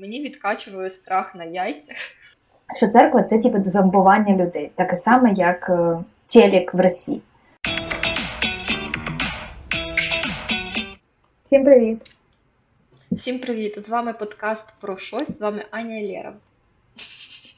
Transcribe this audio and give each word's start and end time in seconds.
Мені 0.00 0.20
відкачували 0.20 0.90
страх 0.90 1.34
на 1.34 1.44
яйцях. 1.44 1.96
Що 2.76 2.86
церква 2.86 3.22
це 3.22 3.38
типу 3.38 3.64
зомбування 3.64 4.36
людей, 4.36 4.70
таке 4.74 4.96
саме, 4.96 5.32
як 5.32 5.70
е, 5.70 5.98
телек 6.26 6.74
в 6.74 6.80
Росії. 6.80 7.22
Всім 11.44 11.64
привіт! 11.64 11.98
Всім 13.12 13.38
привіт! 13.38 13.78
З 13.78 13.88
вами 13.88 14.12
подкаст 14.12 14.74
про 14.80 14.96
щось. 14.96 15.38
З 15.38 15.40
вами 15.40 15.64
Аня 15.70 15.98
і 15.98 16.06
Лєра. 16.06 16.32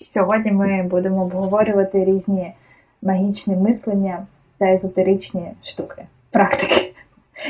Сьогодні 0.00 0.52
ми 0.52 0.82
будемо 0.82 1.22
обговорювати 1.22 2.04
різні 2.04 2.54
магічні 3.02 3.56
мислення 3.56 4.26
та 4.58 4.66
езотеричні 4.66 5.52
штуки, 5.62 6.06
практики, 6.30 6.94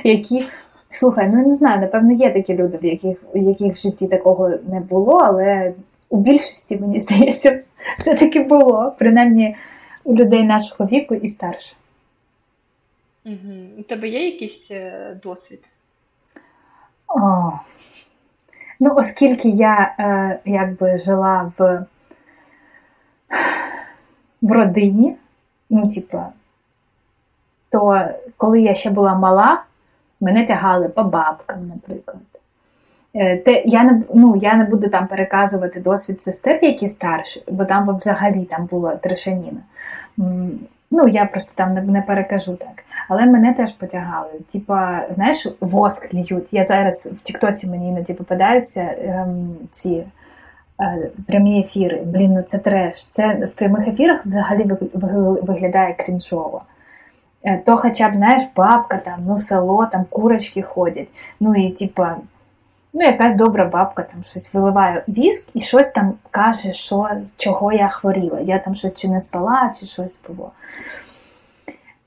які. 0.04 0.45
Слухай, 0.91 1.29
ну 1.29 1.38
я 1.38 1.46
не 1.46 1.54
знаю, 1.54 1.80
напевно, 1.80 2.12
є 2.12 2.32
такі 2.32 2.54
люди, 2.54 2.79
в 2.82 2.84
яких, 2.84 3.18
в 3.34 3.39
яких 3.39 3.75
в 3.77 3.80
житті 3.80 4.07
такого 4.07 4.48
не 4.48 4.80
було, 4.80 5.18
але 5.18 5.75
у 6.09 6.16
більшості, 6.16 6.77
мені 6.77 7.00
здається, 7.00 7.61
все-таки 7.99 8.40
було, 8.40 8.93
принаймні 8.99 9.57
у 10.04 10.14
людей 10.14 10.43
нашого 10.43 10.86
віку 10.86 11.14
і 11.14 11.26
старше. 11.26 11.76
Угу. 13.26 13.54
У 13.79 13.82
тебе 13.82 14.08
є 14.08 14.25
якийсь 14.25 14.71
е, 14.71 15.16
досвід? 15.22 15.61
О. 17.08 17.52
Ну, 18.80 18.94
оскільки 18.96 19.49
я 19.49 19.94
е, 19.99 20.41
якби 20.44 20.99
жила 20.99 21.52
в 21.58 21.86
в 24.43 24.52
родині, 24.52 25.16
ну, 25.71 25.88
типа, 25.88 26.32
то 27.71 28.08
коли 28.36 28.61
я 28.61 28.75
ще 28.75 28.91
була 28.91 29.14
мала, 29.14 29.63
мене 30.20 30.46
тягали 30.46 30.88
по 30.88 31.04
бабкам, 31.04 31.68
наприклад. 31.68 32.16
Е, 33.14 33.36
те, 33.36 33.62
Я 33.66 33.84
не 33.84 34.02
ну, 34.14 34.36
я 34.36 34.55
не 34.55 34.64
буду 34.64 34.88
там 34.88 35.06
переказувати 35.06 35.80
досвід 35.80 36.22
сестер, 36.22 36.58
які 36.62 36.86
старші, 36.86 37.42
бо 37.50 37.64
там 37.64 37.96
взагалі 37.96 38.44
там 38.44 38.66
була 38.66 38.96
трешаніна. 38.96 39.60
Ну, 40.90 41.08
я 41.08 41.24
просто 41.24 41.56
там 41.56 41.74
не, 41.74 41.82
не 41.82 42.02
перекажу 42.02 42.56
так. 42.56 42.84
Але 43.08 43.27
мене 43.27 43.54
теж 43.54 43.72
потягали. 43.72 44.30
Типа, 44.52 45.02
знаєш, 45.14 45.46
воск 45.60 46.14
льють. 46.14 46.52
Я 46.52 46.66
зараз 46.66 47.14
в 47.18 47.22
Тіктоці 47.22 47.70
мені 47.70 47.88
іноді 47.88 48.14
попадаються 48.14 48.94
ем, 49.05 49.56
ці 49.70 50.05
е, 50.80 51.10
прямі 51.27 51.60
ефіри. 51.60 52.02
Блін, 52.05 52.32
ну 52.32 52.42
це 52.42 52.58
треш. 52.58 53.06
Це 53.08 53.34
в 53.34 53.50
прямих 53.50 53.88
ефірах 53.88 54.27
взагалі 54.27 54.70
виглядає 55.42 55.94
крінжово. 55.94 56.62
Е, 57.44 57.62
то 57.66 57.77
хоча 57.77 58.08
б, 58.08 58.14
знаєш, 58.14 58.42
бабка, 58.56 58.96
там, 58.96 59.24
ну, 59.27 59.38
село, 59.38 59.86
там 59.92 60.05
курочки 60.10 60.62
ходять. 60.62 61.08
Ну 61.41 61.55
і 61.55 61.70
типа, 61.70 62.16
ну, 62.92 63.02
якась 63.02 63.36
добра 63.36 63.64
бабка 63.64 64.02
там 64.02 64.24
щось 64.24 64.55
виливає 64.55 65.05
віск 65.08 65.48
і 65.55 65.61
щось 65.61 65.91
там 65.91 66.14
каже, 66.30 66.72
що, 66.72 67.08
чого 67.36 67.72
я 67.72 67.88
хворіла. 67.88 68.41
Я 68.41 68.58
там 68.58 68.74
щось 68.74 68.94
чи 68.94 69.08
не 69.08 69.20
спала, 69.20 69.72
чи 69.80 69.86
щось 69.86 70.20
було. 70.28 70.50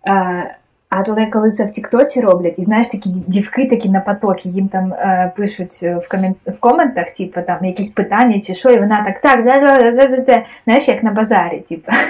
Е, 0.07 0.55
але 0.95 1.25
коли 1.25 1.51
це 1.51 1.65
в 1.65 1.71
Тіктоці 1.71 2.21
роблять, 2.21 2.59
і 2.59 2.63
знаєш, 2.63 2.87
такі 2.87 3.09
дівки 3.09 3.67
такі 3.67 3.89
на 3.89 3.99
потокі, 3.99 4.49
їм 4.49 4.67
там 4.67 4.93
е, 4.93 5.31
пишуть 5.37 5.83
в 5.83 6.09
комент, 6.11 6.37
в 6.45 6.59
коментах, 6.59 7.11
типу, 7.11 7.41
там 7.47 7.65
якісь 7.65 7.91
питання 7.91 8.39
чи 8.39 8.53
що, 8.53 8.71
і 8.71 8.79
вона 8.79 9.03
так, 9.03 9.21
так, 9.21 9.45
да, 9.45 9.59
да, 9.59 9.91
да, 9.91 10.07
да, 10.07 10.17
да, 10.17 10.43
знаєш, 10.65 10.87
як 10.87 11.03
на 11.03 11.11
базарі, 11.11 11.59
типу. 11.59 11.91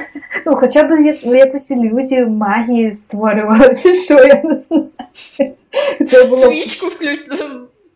Ну, 0.46 0.56
хоча 0.56 0.84
б 0.84 1.16
якусь 1.24 1.72
ілюзію 1.72 2.30
магії 2.30 2.92
створювала, 2.92 3.76
чи 3.76 3.94
що, 3.94 4.14
я 4.14 4.42
не 4.44 4.60
знаю. 4.60 4.90
Це 6.10 6.24
було... 6.24 6.48
Свічку 6.48 6.88
включно 6.88 7.36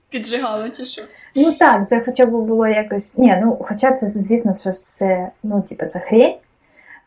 піджигала, 0.09 0.69
чи 0.69 0.85
що? 0.85 1.01
Ну 1.35 1.53
так, 1.59 1.89
це 1.89 2.01
хоча 2.05 2.25
б 2.25 2.29
було 2.29 2.67
якось. 2.67 3.17
Ні, 3.17 3.37
ну 3.41 3.57
хоча 3.61 3.91
це, 3.91 4.07
звісно, 4.07 4.55
що 4.59 4.71
все, 4.71 5.29
ну, 5.43 5.61
типу, 5.61 5.85
це 5.85 5.99
хрень. 5.99 6.35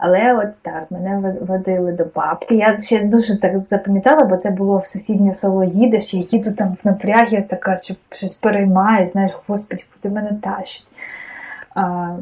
Але 0.02 0.34
от 0.34 0.48
так, 0.62 0.90
мене 0.90 1.34
водили 1.40 1.92
до 1.92 2.04
бабки. 2.04 2.54
Я 2.54 2.80
ще 2.80 3.04
дуже 3.04 3.40
так 3.40 3.66
запам'ятала, 3.66 4.24
бо 4.24 4.36
це 4.36 4.50
було 4.50 4.78
в 4.78 4.86
сусіднє 4.86 5.34
село 5.34 5.64
їдеш, 5.64 6.14
я 6.14 6.20
їду 6.20 6.52
там 6.52 6.76
в 6.84 6.86
напрягі, 6.86 7.42
така, 7.42 7.76
що 7.76 7.94
щось 8.10 8.34
переймаю, 8.34 9.06
знаєш, 9.06 9.32
господи, 9.46 9.82
куди 9.92 10.14
мене 10.14 10.30
тащить. 10.42 10.86
А, 11.74 12.16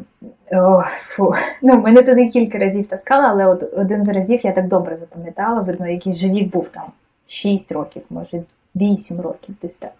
о, 0.51 0.83
фу. 0.99 1.33
Ну, 1.61 1.81
Мене 1.81 2.01
туди 2.03 2.27
кілька 2.27 2.57
разів 2.57 2.87
таскали, 2.87 3.25
але 3.27 3.45
от 3.45 3.73
один 3.77 4.03
з 4.03 4.09
разів 4.09 4.45
я 4.45 4.51
так 4.51 4.67
добре 4.67 4.97
запам'ятала, 4.97 5.61
видно, 5.61 5.87
який 5.87 6.15
живік 6.15 6.51
був 6.51 6.69
там 6.69 6.85
6 7.25 7.71
років, 7.71 8.01
може 8.09 8.43
8 8.75 9.21
років 9.21 9.55
десь 9.61 9.75
так. 9.75 9.91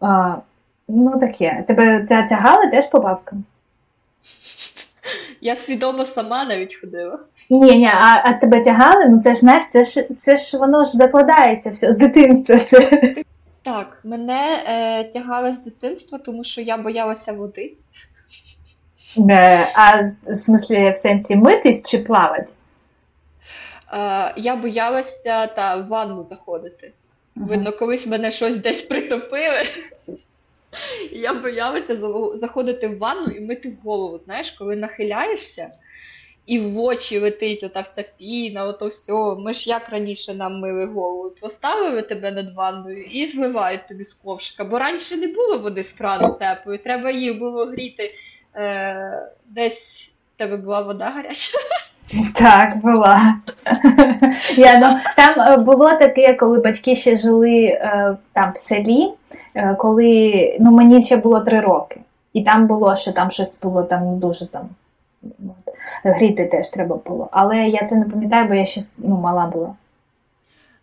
А, 0.00 0.36
Ну, 0.88 1.18
таке. 1.18 1.64
Тебе 1.68 2.06
тягали 2.28 2.70
теж 2.70 2.86
по 2.86 3.00
бабкам? 3.00 3.44
Я 5.40 5.56
свідомо 5.56 6.04
сама 6.04 6.44
навіть 6.44 6.74
ходила. 6.74 7.18
Ні, 7.50 7.78
ні, 7.78 7.86
а 7.86 8.22
а 8.24 8.32
тебе 8.32 8.60
тягали? 8.60 9.08
Ну 9.08 9.20
це 9.20 9.34
ж 9.34 9.40
знаєш, 9.40 9.68
це 9.68 9.82
ж 9.82 10.02
це 10.16 10.36
ж 10.36 10.58
воно 10.58 10.84
ж 10.84 10.90
закладається 10.90 11.70
все 11.70 11.92
з 11.92 11.96
дитинства. 11.98 12.58
Це. 12.58 13.14
Так, 13.62 13.98
мене 14.04 14.64
е, 14.66 15.04
тягали 15.04 15.52
з 15.52 15.58
дитинства, 15.58 16.18
тому 16.18 16.44
що 16.44 16.60
я 16.60 16.76
боялася 16.76 17.32
води. 17.32 17.72
Не, 19.16 19.66
А 19.74 20.02
в 20.02 20.34
смислі 20.34 20.90
в 20.90 20.96
сенсі 20.96 21.36
митись 21.36 21.90
чи 21.90 21.98
плавати? 21.98 22.52
Е, 23.92 24.34
я 24.36 24.56
боялася 24.56 25.46
та 25.46 25.76
в 25.76 25.88
ванну 25.88 26.24
заходити. 26.24 26.92
Ага. 27.36 27.46
Видно, 27.46 27.72
колись 27.72 28.06
мене 28.06 28.30
щось 28.30 28.56
десь 28.56 28.82
притопили. 28.82 29.62
Я 31.12 31.34
боялася 31.34 31.96
заходити 32.36 32.88
в 32.88 32.98
ванну 32.98 33.26
і 33.32 33.40
мити 33.40 33.76
голову. 33.84 34.18
Знаєш, 34.18 34.50
коли 34.50 34.76
нахиляєшся 34.76 35.70
і 36.46 36.58
в 36.58 36.80
очі 36.80 37.18
летить 37.18 37.64
ота 37.64 37.80
вся 37.80 38.04
піна, 38.18 38.64
ото 38.64 38.86
все. 38.86 39.12
Ми 39.38 39.52
ж 39.52 39.70
як 39.70 39.88
раніше 39.88 40.34
нам 40.34 40.60
мили 40.60 40.86
голову. 40.86 41.30
Поставили 41.40 42.02
тебе 42.02 42.30
над 42.30 42.54
ванною 42.54 43.02
і 43.02 43.26
зливають 43.26 43.88
тобі 43.88 44.04
з 44.04 44.14
ковшика. 44.14 44.64
Бо 44.64 44.78
раніше 44.78 45.16
не 45.16 45.26
було 45.26 45.58
води 45.58 45.84
з 45.84 45.92
крану 45.92 46.36
теплої, 46.40 46.78
треба 46.78 47.10
її 47.10 47.32
було 47.32 47.64
гріти. 47.64 48.14
Е, 48.54 49.32
Десь 49.46 50.14
тебе 50.40 50.56
була 50.56 50.80
вода 50.80 51.04
гаряча. 51.04 51.58
Так, 52.34 52.76
була. 52.76 53.36
Я, 54.56 54.78
ну, 54.78 54.98
Там 55.16 55.40
е, 55.40 55.56
було 55.56 55.90
таке, 55.90 56.34
коли 56.34 56.58
батьки 56.58 56.96
ще 56.96 57.18
жили 57.18 57.64
е, 57.64 58.16
там 58.32 58.52
в 58.52 58.58
селі, 58.58 59.12
е, 59.54 59.74
коли 59.74 60.56
ну, 60.60 60.70
мені 60.70 61.02
ще 61.02 61.16
було 61.16 61.40
три 61.40 61.60
роки. 61.60 62.00
І 62.32 62.42
там 62.42 62.66
було, 62.66 62.96
що 62.96 63.12
там 63.12 63.30
щось 63.30 63.60
було 63.60 63.82
там 63.82 64.18
дуже 64.18 64.46
там. 64.46 64.68
Гріти 66.04 66.46
теж 66.46 66.68
треба 66.68 66.96
було. 66.96 67.28
Але 67.32 67.68
я 67.68 67.86
це 67.86 67.96
не 67.96 68.04
пам'ятаю, 68.04 68.48
бо 68.48 68.54
я 68.54 68.64
ще 68.64 68.80
ну, 68.98 69.16
мала 69.16 69.46
була. 69.46 69.74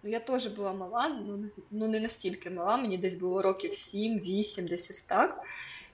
Ну, 0.04 0.10
я 0.10 0.20
теж 0.20 0.48
була 0.48 0.74
мала, 0.74 1.12
ну 1.28 1.38
ну 1.72 1.88
не 1.88 2.00
настільки 2.00 2.50
мала, 2.50 2.78
мені 2.78 2.98
десь 2.98 3.20
було 3.20 3.42
років 3.42 3.72
7-8, 3.72 4.70
десь 4.70 4.90
ось 4.92 5.04
так. 5.04 5.42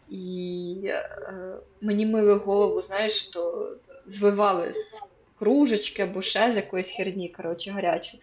І 0.09 0.75
е, 0.85 1.57
мені 1.81 2.05
мили 2.05 2.33
голову, 2.33 2.81
знаєш, 2.81 3.27
то 3.27 3.71
звивали 4.07 4.73
з 4.73 5.03
кружечки 5.39 6.01
або 6.01 6.21
ще 6.21 6.53
з 6.53 6.55
якоїсь 6.55 6.91
херні, 6.91 7.29
коротше, 7.29 7.71
гарячу. 7.71 8.17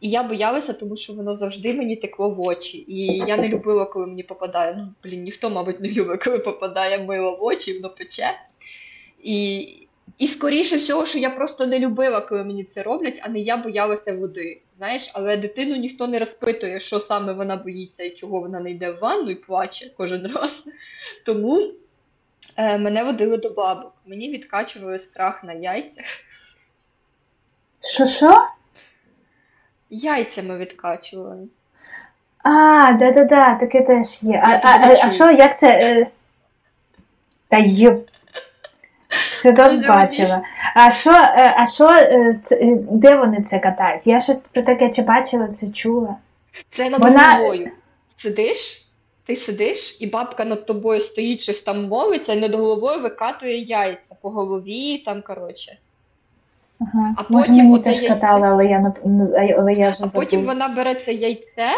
І 0.00 0.10
я 0.10 0.22
боялася, 0.22 0.72
тому 0.72 0.96
що 0.96 1.12
воно 1.12 1.36
завжди 1.36 1.74
мені 1.74 1.96
текло 1.96 2.30
в 2.30 2.40
очі. 2.40 2.84
І 2.88 3.18
я 3.26 3.36
не 3.36 3.48
любила, 3.48 3.84
коли 3.84 4.06
мені 4.06 4.22
попадає. 4.22 4.74
Ну, 4.76 4.94
блін, 5.04 5.22
ніхто, 5.22 5.50
мабуть, 5.50 5.80
не 5.80 5.90
любить, 5.90 6.24
коли 6.24 6.38
попадає 6.38 6.98
мило 6.98 7.36
в 7.36 7.44
очі, 7.44 7.72
воно 7.72 7.94
пече. 7.94 8.38
І 9.22 9.66
і 10.18 10.26
скоріше 10.26 10.76
всього, 10.76 11.06
що 11.06 11.18
я 11.18 11.30
просто 11.30 11.66
не 11.66 11.78
любила, 11.78 12.20
коли 12.20 12.44
мені 12.44 12.64
це 12.64 12.82
роблять, 12.82 13.20
а 13.24 13.28
не 13.28 13.38
я 13.38 13.56
боялася 13.56 14.16
води. 14.16 14.60
Знаєш, 14.72 15.10
але 15.14 15.36
дитину 15.36 15.76
ніхто 15.76 16.06
не 16.06 16.18
розпитує, 16.18 16.80
що 16.80 17.00
саме 17.00 17.32
вона 17.32 17.56
боїться 17.56 18.04
і 18.04 18.10
чого 18.10 18.40
вона 18.40 18.60
не 18.60 18.70
йде 18.70 18.90
в 18.90 18.98
ванну 18.98 19.30
і 19.30 19.34
плаче 19.34 19.90
кожен 19.96 20.26
раз. 20.26 20.68
Тому 21.26 21.72
е, 22.56 22.78
мене 22.78 23.04
водили 23.04 23.36
до 23.36 23.50
бабок. 23.50 23.92
Мені 24.06 24.30
відкачували 24.30 24.98
страх 24.98 25.44
на 25.44 25.52
яйцях. 25.52 26.04
Що 27.80 28.06
що? 28.06 28.46
Яйцями 29.90 30.58
відкачували. 30.58 31.48
А, 32.38 32.92
да-да-да, 32.92 33.54
таке 33.54 33.82
теж 33.82 34.22
є. 34.22 34.42
А 34.44 34.48
а, 34.48 34.68
а, 34.68 35.06
а 35.06 35.10
що, 35.10 35.30
як 35.30 35.58
це? 35.58 35.78
Е? 35.82 36.06
Та 37.48 37.58
й. 37.58 38.04
Це 39.42 39.52
бачила. 39.88 40.42
А 40.74 40.90
що, 40.90 41.10
е, 41.10 41.54
а 41.56 41.66
що, 41.66 41.88
е, 41.88 42.34
де 42.90 43.16
вони 43.16 43.42
це 43.42 43.58
катають? 43.58 44.06
Я 44.06 44.20
щось 44.20 44.40
про 44.52 44.62
таке 44.62 44.90
чи 44.90 45.02
бачила, 45.02 45.48
це 45.48 45.68
чула. 45.68 46.16
Це 46.70 46.90
над 46.90 47.00
Вона... 47.00 47.36
головою. 47.36 47.70
Сидиш, 48.16 48.88
ти 49.24 49.36
сидиш, 49.36 49.98
і 50.00 50.06
бабка 50.06 50.44
над 50.44 50.66
тобою 50.66 51.00
стоїть, 51.00 51.40
щось 51.40 51.62
там 51.62 51.88
мовиться, 51.88 52.32
і 52.32 52.40
над 52.40 52.54
головою 52.54 53.02
викатує 53.02 53.58
яйця 53.58 54.16
по 54.22 54.30
голові, 54.30 54.98
там, 54.98 55.22
коротше. 55.22 55.78
Ага. 56.80 57.14
А 57.16 57.32
Може, 57.32 57.48
потім 57.48 57.64
мені 57.66 57.84
теж 57.84 57.96
яйце... 57.96 58.14
катали, 58.14 58.46
але 58.46 58.66
я 58.66 58.94
але 59.58 59.72
я 59.72 59.90
вже 59.90 60.04
А 60.04 60.08
потім 60.08 60.44
вона 60.44 60.68
бере 60.68 60.94
це 60.94 61.12
яйце, 61.12 61.68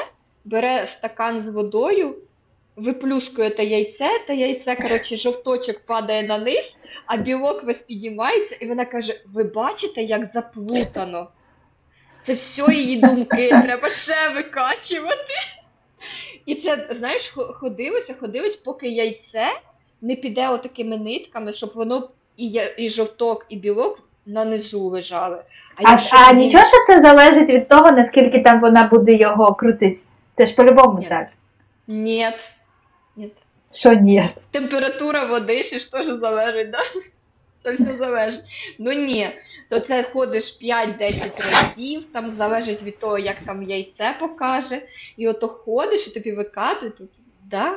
бере 0.44 0.86
стакан 0.86 1.40
з 1.40 1.54
водою 1.54 2.14
виплюскує 2.76 3.50
те 3.50 3.64
яйце, 3.64 4.08
та 4.26 4.32
яйце, 4.32 4.76
коротше, 4.76 5.16
жовточок 5.16 5.78
падає 5.78 6.22
на 6.22 6.38
низ, 6.38 6.82
а 7.06 7.16
білок 7.16 7.64
весь 7.64 7.82
підіймається, 7.82 8.56
і 8.60 8.66
вона 8.66 8.84
каже: 8.84 9.20
Ви 9.26 9.44
бачите, 9.44 10.02
як 10.02 10.24
заплутано? 10.24 11.28
Це 12.22 12.32
все 12.32 12.74
її 12.74 12.96
думки, 12.96 13.48
треба 13.62 13.90
ще 13.90 14.30
викачувати. 14.34 15.32
І 16.46 16.54
це, 16.54 16.88
знаєш, 16.90 17.28
ходилося, 17.28 18.14
ходилось, 18.20 18.56
поки 18.56 18.88
яйце 18.88 19.46
не 20.02 20.16
піде 20.16 20.48
отакими 20.48 20.96
нитками, 20.96 21.52
щоб 21.52 21.70
воно 21.74 22.08
і 22.36 22.60
і 22.78 22.90
жовток, 22.90 23.46
і 23.48 23.56
білок 23.56 23.98
на 24.26 24.44
низу 24.44 24.88
лежали. 24.88 25.42
А, 25.84 25.94
а, 25.94 25.98
а 26.28 26.32
нічого, 26.32 26.64
що 26.64 26.76
це 26.86 27.00
залежить 27.00 27.50
від 27.50 27.68
того, 27.68 27.92
наскільки 27.92 28.38
там 28.38 28.60
вона 28.60 28.82
буде 28.82 29.14
його 29.14 29.54
крутити? 29.54 30.00
Це 30.32 30.46
ж 30.46 30.54
по-любому 30.54 31.02
так. 31.08 31.28
Ні. 31.88 32.28
Ні. 33.16 33.30
Що 33.72 33.92
ні? 33.94 34.22
Температура 34.50 35.24
води 35.24 35.62
ще 35.62 35.78
ж 35.78 35.92
теж 35.92 36.06
залежить, 36.06 36.70
да? 36.70 36.78
Це 37.58 37.72
все 37.72 37.96
залежить. 37.96 38.44
Ну 38.78 38.92
ні, 38.92 39.30
то 39.70 39.80
це 39.80 40.02
ходиш 40.02 40.62
5-10 40.62 41.52
разів, 41.52 42.04
там 42.12 42.30
залежить 42.30 42.82
від 42.82 42.98
того, 42.98 43.18
як 43.18 43.36
там 43.46 43.62
яйце 43.62 44.16
покаже. 44.20 44.82
І 45.16 45.28
ото 45.28 45.48
ходиш, 45.48 46.08
і 46.08 46.10
тобі 46.14 46.32
викатують. 46.32 46.96
Тут, 46.96 47.10
да? 47.44 47.76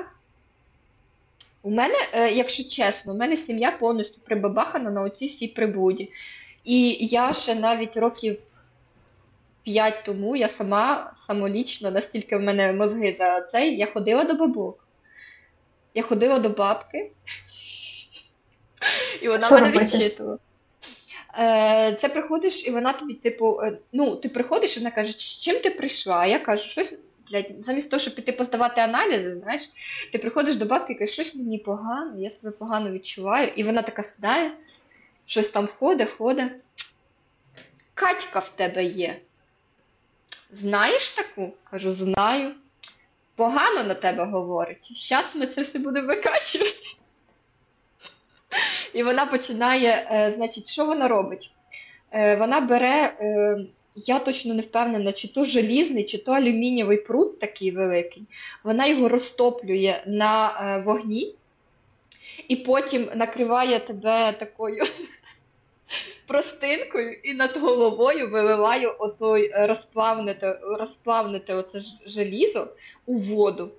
У 1.62 1.70
мене, 1.70 1.96
е, 2.14 2.32
якщо 2.32 2.64
чесно, 2.64 3.14
у 3.14 3.18
мене 3.18 3.38
сім'я 3.38 3.72
повністю 3.72 4.22
прибабахана 4.26 4.92
на 4.92 5.02
оцій 5.02 5.28
всій 5.28 5.48
приблуді. 5.48 6.12
І 6.64 6.98
я 7.06 7.34
ще 7.34 7.56
навіть 7.56 7.98
років 7.98 8.40
5 9.64 10.04
тому 10.06 10.36
я 10.36 10.48
сама 10.48 11.12
самолічно, 11.16 11.92
настільки 11.92 12.38
в 12.38 12.42
мене 12.42 12.74
мозги 12.74 13.12
за 13.12 13.42
цей, 13.42 13.78
я 13.78 13.86
ходила 13.86 14.24
до 14.24 14.34
бабок. 14.34 14.85
Я 15.96 16.04
ходила 16.04 16.40
до 16.40 16.50
бабки, 16.50 17.12
і 19.22 19.28
вона 19.28 19.46
Що 19.46 19.56
мене 19.56 19.68
робити? 19.72 19.86
відчитувала. 19.98 20.38
Е, 21.40 21.98
Це 22.02 22.10
приходиш, 22.10 22.68
і 22.68 22.72
вона 22.72 22.94
тобі, 22.94 23.14
типу, 23.14 23.62
е, 23.64 23.78
ну, 23.94 24.16
ти 24.16 24.30
приходиш, 24.30 24.78
і 24.78 24.80
вона 24.80 24.92
каже, 24.92 25.12
з 25.12 25.40
чим 25.40 25.60
ти 25.60 25.70
прийшла? 25.70 26.26
Я 26.26 26.40
кажу, 26.40 26.64
щось, 26.70 27.02
блядь, 27.32 27.52
замість 27.66 27.92
того, 27.92 28.00
щоб 28.00 28.16
піти 28.16 28.32
поздавати 28.32 28.82
аналізи, 28.82 29.34
знаєш, 29.34 29.64
ти 30.12 30.18
приходиш 30.18 30.56
до 30.56 30.66
бабки 30.66 30.94
і 30.94 30.96
кажеш, 30.96 31.14
щось 31.14 31.36
мені 31.36 31.58
погано, 31.58 32.20
я 32.20 32.30
себе 32.30 32.58
погано 32.58 32.92
відчуваю. 32.92 33.48
І 33.56 33.64
вона 33.64 33.82
така 33.82 34.04
сідає, 34.04 34.52
щось 35.26 35.52
там 35.52 35.66
входить, 35.66 36.10
ходить. 36.10 36.52
Катька 37.94 38.40
в 38.40 38.50
тебе 38.50 38.84
є. 38.84 39.20
Знаєш 40.52 41.12
таку? 41.12 41.54
Кажу, 41.72 41.92
знаю. 41.92 42.54
Погано 43.36 43.84
на 43.84 43.96
тебе 43.96 44.26
говорить. 44.26 44.92
Зараз 44.96 45.36
ми 45.36 45.46
це 45.46 45.62
все 45.62 45.80
будемо 45.80 46.08
викачувати. 46.08 46.98
І 48.94 49.04
вона 49.04 49.26
починає, 49.26 50.08
е, 50.12 50.32
значить, 50.32 50.68
що 50.68 50.86
вона 50.86 51.08
робить? 51.08 51.52
Е, 52.12 52.36
вона 52.36 52.62
бере, 52.62 53.18
е, 53.20 53.58
я 53.96 54.20
точно 54.20 54.54
не 54.54 54.62
впевнена, 54.62 55.12
чи 55.12 55.28
то 55.28 55.44
желізний, 55.44 56.06
чи 56.06 56.18
то 56.18 56.32
алюмінієвий 56.32 56.98
прут 56.98 57.40
такий 57.40 57.72
великий. 57.72 58.24
Вона 58.64 58.88
його 58.88 59.10
розтоплює 59.10 60.04
на 60.08 60.52
вогні 60.86 61.36
і 62.48 62.56
потім 62.56 63.10
накриває 63.16 63.80
тебе 63.80 64.32
такою 64.32 64.84
простинкою 66.28 67.14
і 67.14 67.34
над 67.34 67.58
головою 67.58 68.30
виливаю 68.30 68.96
отой 69.00 69.52
розплавнете, 69.56 70.60
розплавнете 70.62 71.54
оце 71.54 71.80
желізо 72.06 72.68
у 73.06 73.18
воду. 73.18 73.72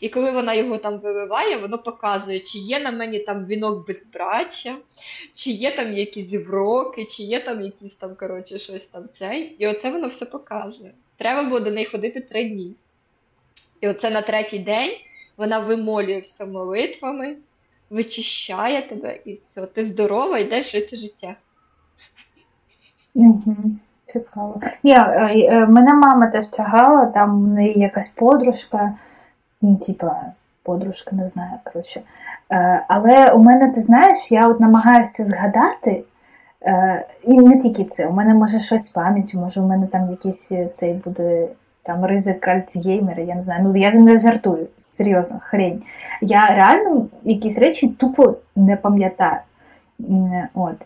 І 0.00 0.08
коли 0.08 0.30
вона 0.30 0.54
його 0.54 0.78
там 0.78 1.00
виливає, 1.00 1.56
воно 1.56 1.78
показує, 1.78 2.40
чи 2.40 2.58
є 2.58 2.80
на 2.80 2.90
мені 2.90 3.18
там 3.18 3.46
вінок 3.46 3.86
безбраччя, 3.86 4.76
чи 5.34 5.50
є 5.50 5.76
там 5.76 5.92
якісь 5.92 6.46
вроки, 6.46 7.04
чи 7.04 7.22
є 7.22 7.40
там 7.40 7.60
якісь 7.60 7.96
там, 7.96 8.16
коротше, 8.16 8.58
щось 8.58 8.86
там 8.86 9.08
цей. 9.10 9.56
І 9.58 9.66
оце 9.66 9.90
воно 9.90 10.08
все 10.08 10.26
показує. 10.26 10.94
Треба 11.16 11.42
було 11.42 11.60
до 11.60 11.70
неї 11.70 11.86
ходити 11.86 12.20
три 12.20 12.44
дні. 12.44 12.74
І 13.80 13.88
оце 13.88 14.10
на 14.10 14.22
третій 14.22 14.58
день 14.58 14.90
вона 15.36 15.58
вимолює 15.58 16.20
все 16.20 16.46
молитвами, 16.46 17.36
вичищає 17.90 18.88
тебе, 18.88 19.20
і 19.24 19.32
все, 19.32 19.66
ти 19.66 19.84
здорова, 19.84 20.38
йдеш 20.38 20.72
жити 20.72 20.96
життя. 20.96 21.36
Цікаво. 24.06 24.60
Я, 24.82 25.28
е, 25.34 25.38
е, 25.38 25.66
Мене 25.66 25.94
мама 25.94 26.26
теж 26.26 26.46
тягала, 26.46 27.06
там 27.06 27.44
в 27.44 27.48
неї 27.48 27.80
якась 27.80 28.08
подружка 28.08 28.94
ну, 29.62 29.76
типа, 29.76 30.16
подружка, 30.62 31.16
не 31.16 31.26
знаю, 31.26 31.52
коротше. 31.64 32.00
Е, 32.52 32.84
але 32.88 33.32
у 33.32 33.38
мене, 33.38 33.72
ти 33.72 33.80
знаєш, 33.80 34.32
я 34.32 34.48
от 34.48 34.60
намагаюся 34.60 35.24
згадати. 35.24 36.04
І 37.24 37.40
не 37.40 37.58
тільки 37.58 37.84
це, 37.84 38.06
у 38.06 38.12
мене 38.12 38.34
може 38.34 38.58
щось 38.58 38.84
з 38.84 38.90
пам'яттю, 38.90 39.38
може 39.38 39.60
у 39.60 39.66
мене 39.66 39.86
там 39.86 40.10
якийсь 40.10 40.52
цей 40.72 40.94
буде 40.94 41.48
там 41.82 42.04
ризик 42.04 42.48
альцгеймера, 42.48 43.22
я 43.22 43.34
не 43.34 43.42
знаю. 43.42 43.62
Ну 43.64 43.76
я 43.76 43.90
не 43.90 44.16
жартую, 44.16 44.68
серйозно, 44.74 45.40
хрень. 45.42 45.82
Я 46.20 46.54
реально 46.54 47.06
якісь 47.22 47.58
речі 47.58 47.88
тупо 47.88 48.34
не 48.56 48.76
пам'ятаю. 48.76 49.38
От. 50.54 50.76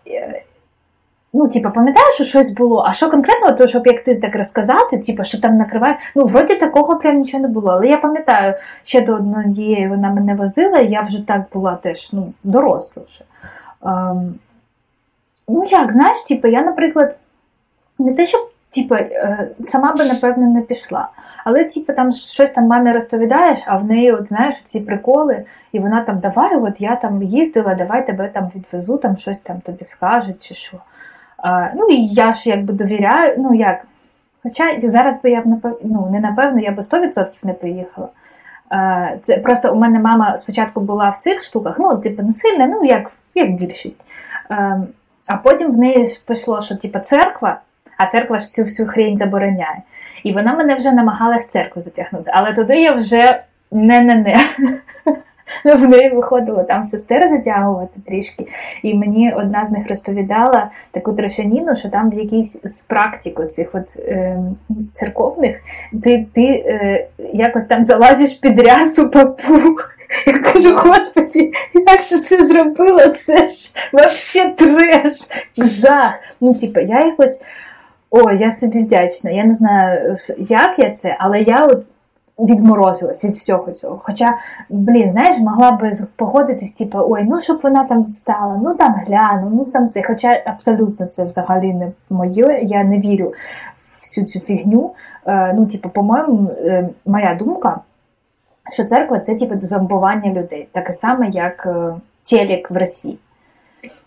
Ну, 1.39 1.49
типу, 1.49 1.71
пам'ятаєш, 1.71 2.15
що 2.15 2.25
щось 2.25 2.53
було, 2.53 2.85
а 2.89 2.93
що 2.93 3.11
конкретно, 3.11 3.53
то 3.53 3.67
щоб 3.67 3.87
як 3.87 4.05
ти 4.05 4.15
так 4.15 4.37
розказати, 4.37 4.99
типу, 4.99 5.25
що 5.25 5.41
там 5.41 5.57
накриває. 5.57 5.99
Ну, 6.15 6.25
вроді 6.25 6.55
такого 6.55 6.97
прям 6.97 7.19
нічого 7.19 7.43
не 7.43 7.49
було. 7.49 7.71
Але 7.71 7.87
я 7.87 7.97
пам'ятаю, 7.97 8.55
ще 8.83 9.01
до 9.01 9.15
однієї 9.15 9.89
вона 9.89 10.11
мене 10.11 10.35
возила, 10.35 10.79
і 10.79 10.91
я 10.91 11.01
вже 11.01 11.27
так 11.27 11.43
була 11.53 11.75
теж 11.75 12.13
ну, 12.13 12.33
доросла 12.45 13.03
вже. 13.09 13.25
Ем, 13.85 14.35
ну, 15.49 15.65
як, 15.65 15.93
знаєш, 15.93 16.21
типу, 16.21 16.49
я, 16.49 16.63
наприклад, 16.63 17.17
не 17.99 18.15
те, 18.15 18.27
щоб 18.27 18.51
типу, 18.75 18.95
е, 18.95 19.49
сама 19.65 19.93
би, 19.93 20.05
напевно, 20.05 20.51
не 20.51 20.61
пішла. 20.61 21.09
Але, 21.45 21.65
типу, 21.65 21.93
там 21.93 22.13
щось 22.13 22.51
там 22.51 22.67
мамі 22.67 22.93
розповідаєш, 22.93 23.59
а 23.67 23.77
в 23.77 23.85
неї, 23.85 24.13
от 24.13 24.29
знаєш, 24.29 24.63
ці 24.65 24.81
приколи, 24.81 25.45
і 25.73 25.79
вона 25.79 26.03
там, 26.03 26.19
давай, 26.19 26.57
от 26.57 26.81
я 26.81 26.97
там 26.97 27.23
їздила, 27.23 27.75
давай 27.75 28.07
тебе 28.07 28.29
там 28.29 28.51
відвезу, 28.55 28.97
там 28.97 29.17
щось 29.17 29.39
там 29.39 29.61
тобі 29.61 29.85
скажуть 29.85 30.43
чи 30.43 30.55
що. 30.55 30.79
Ну 31.77 31.87
і 31.89 32.07
я 32.07 32.33
ж 32.33 32.51
якби 32.51 32.75
довіряю, 32.75 33.35
ну 33.39 33.55
як. 33.55 33.85
Хоча 34.43 34.81
зараз 34.81 35.23
би 35.23 35.31
я 35.31 35.41
б 35.41 35.77
ну, 35.85 36.09
не 36.13 36.21
напевно, 36.21 36.61
я 36.61 36.71
б 36.71 36.79
100% 36.79 37.27
не 37.43 37.53
поїхала. 37.53 38.09
Це 39.23 39.39
Просто 39.39 39.73
у 39.73 39.77
мене 39.77 39.99
мама 39.99 40.39
спочатку 40.39 40.81
була 40.81 41.09
в 41.09 41.17
цих 41.17 41.43
штуках, 41.43 41.77
ну, 41.79 41.97
типу, 41.97 42.23
не 42.23 42.33
сильна, 42.33 42.67
ну, 42.67 42.85
як 42.85 43.11
як 43.35 43.53
більшість. 43.53 44.01
А 44.49 44.79
а 45.29 45.37
потім 45.37 45.73
в 45.73 45.79
неї 45.79 46.07
пішло, 46.27 46.61
що 46.61 46.77
типу, 46.77 46.99
церква, 46.99 47.61
а 47.97 48.07
церква 48.07 48.39
ж 48.39 48.47
цю 48.47 48.63
всю 48.63 48.89
хрень 48.89 49.17
забороняє. 49.17 49.83
І 50.25 50.33
вона 50.33 50.55
мене 50.55 50.75
вже 50.75 50.93
намагалась 50.93 51.47
в 51.47 51.51
церкву 51.51 51.83
затягнути. 51.83 52.31
Але 52.35 52.53
туди 52.53 52.81
я 52.81 52.93
вже 52.93 53.43
не-не-не. 53.73 54.37
В 55.65 55.89
неї 55.89 56.11
виходило 56.11 56.63
там 56.63 56.83
сестер 56.83 57.29
затягувати 57.29 58.01
трішки. 58.07 58.47
І 58.83 58.95
мені 58.95 59.33
одна 59.37 59.65
з 59.65 59.71
них 59.71 59.89
розповідала 59.89 60.71
таку 60.91 61.13
трешаніну, 61.13 61.77
що 61.77 61.89
там 61.89 62.11
в 62.11 62.15
якійсь 62.15 62.61
з 62.65 62.83
практик 62.83 63.41
оцих 63.41 63.69
от 63.73 63.97
е, 63.99 64.39
церковних 64.93 65.57
ти 66.03 66.27
ти 66.35 66.43
е, 66.43 67.07
якось 67.33 67.65
там 67.65 67.85
залазиш 67.85 68.33
під 68.33 68.59
рясу 68.59 69.11
папу. 69.11 69.55
Я 70.27 70.39
кажу, 70.39 70.75
господі, 70.75 71.53
як 71.75 72.01
ти 72.09 72.19
це 72.19 72.47
зробила? 72.47 73.09
Це 73.09 73.47
ж 73.47 73.71
взагалі 73.93 74.55
треш, 74.55 75.15
жах. 75.59 76.21
Ну, 76.41 76.55
типу, 76.55 76.81
я 76.81 77.07
якось. 77.07 77.43
О, 78.11 78.31
я 78.31 78.51
собі 78.51 78.79
вдячна. 78.79 79.31
Я 79.31 79.45
не 79.45 79.53
знаю, 79.53 80.17
як 80.39 80.79
я 80.79 80.91
це, 80.91 81.17
але 81.19 81.41
я 81.41 81.67
от 81.67 81.85
відморозилась 82.39 83.25
від 83.25 83.33
всього 83.33 83.73
цього. 83.73 84.01
Хоча, 84.03 84.39
блін, 84.69 85.11
знаєш, 85.11 85.39
могла 85.39 85.71
би 85.71 85.91
погодитись, 86.17 86.73
типу, 86.73 86.99
ой, 87.03 87.25
ну 87.25 87.41
щоб 87.41 87.61
вона 87.63 87.85
там 87.85 88.05
відстала, 88.05 88.61
ну 88.63 88.75
там 88.75 88.95
гляну, 89.07 89.51
ну 89.55 89.65
там 89.65 89.91
це. 89.91 90.03
Хоча 90.07 90.43
абсолютно 90.45 91.07
це 91.07 91.25
взагалі 91.25 91.75
не 91.75 91.93
моє, 92.11 92.61
я 92.63 92.85
не 92.85 92.99
вірю 92.99 93.33
в 93.91 94.01
всю 94.01 94.27
цю 94.27 94.41
фігню. 94.41 94.91
Е, 95.27 95.53
ну, 95.53 95.67
типу, 95.67 95.89
по-моєму, 95.89 96.51
е, 96.51 96.89
моя 97.07 97.35
думка, 97.35 97.81
що 98.73 98.85
церква 98.85 99.19
це 99.19 99.35
типу 99.35 99.55
зомбування 99.61 100.33
людей, 100.33 100.69
таке 100.73 100.93
саме, 100.93 101.29
як 101.29 101.67
е, 101.67 101.95
телек 102.31 102.71
в 102.71 102.77
Росії. 102.77 103.19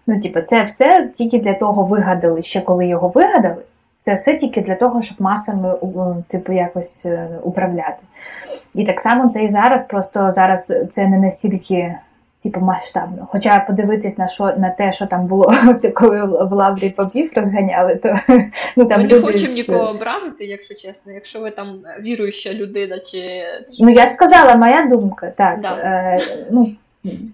Ну, 0.07 0.19
типу, 0.19 0.41
це 0.41 0.63
все 0.63 1.09
тільки 1.13 1.39
для 1.39 1.53
того 1.53 1.83
вигадали, 1.83 2.41
ще 2.41 2.61
коли 2.61 2.87
його 2.87 3.07
вигадали. 3.07 3.61
Це 4.01 4.15
все 4.15 4.35
тільки 4.35 4.61
для 4.61 4.75
того, 4.75 5.01
щоб 5.01 5.21
масами 5.21 5.75
типу, 6.27 6.53
якось 6.53 7.05
управляти. 7.43 8.01
І 8.75 8.85
так 8.85 8.99
само 8.99 9.29
це 9.29 9.43
і 9.43 9.49
зараз, 9.49 9.87
просто 9.87 10.31
зараз 10.31 10.73
це 10.89 11.07
не 11.07 11.17
настільки 11.17 11.95
типу, 12.43 12.59
масштабно. 12.59 13.27
Хоча 13.31 13.59
подивитись 13.59 14.17
на 14.17 14.27
що 14.27 14.43
на 14.57 14.69
те, 14.69 14.91
що 14.91 15.05
там 15.05 15.27
було, 15.27 15.53
це 15.79 15.91
коли 15.91 16.23
в 16.23 16.53
лаврі 16.53 16.89
попів 16.89 17.31
розганяли, 17.35 17.95
то 17.95 18.15
ну 18.75 18.85
там 18.85 18.99
Ми 18.99 19.03
люди 19.03 19.15
не 19.15 19.21
хочемо 19.21 19.53
нікого 19.53 19.89
образити, 19.89 20.45
якщо 20.45 20.75
чесно. 20.75 21.13
Якщо 21.13 21.39
ви 21.39 21.51
там 21.51 21.79
віруюча 21.99 22.53
людина, 22.53 22.99
чи 22.99 23.43
ну 23.79 23.89
я 23.89 24.05
ж 24.05 24.11
сказала, 24.11 24.55
моя 24.55 24.85
думка, 24.85 25.33
так. 25.37 25.61
Да. 25.61 25.77
Е, 25.77 26.17
ну, 26.51 26.67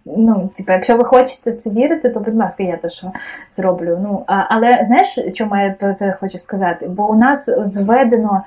Ну, 0.05 0.49
типу, 0.55 0.71
якщо 0.73 0.97
ви 0.97 1.03
хочете 1.03 1.53
це 1.53 1.69
вірити, 1.69 2.09
то 2.09 2.19
будь 2.19 2.35
ласка, 2.35 2.63
я 2.63 2.77
те, 2.77 2.89
що 2.89 3.11
зроблю. 3.51 3.99
Ну, 4.03 4.23
а, 4.27 4.43
Але 4.49 4.83
знаєш, 4.85 5.19
чому 5.33 5.57
я 5.57 5.75
про 5.79 5.93
це 5.93 6.17
хочу 6.19 6.37
сказати? 6.37 6.87
Бо 6.87 7.09
у 7.09 7.15
нас 7.15 7.49
зведено 7.61 8.43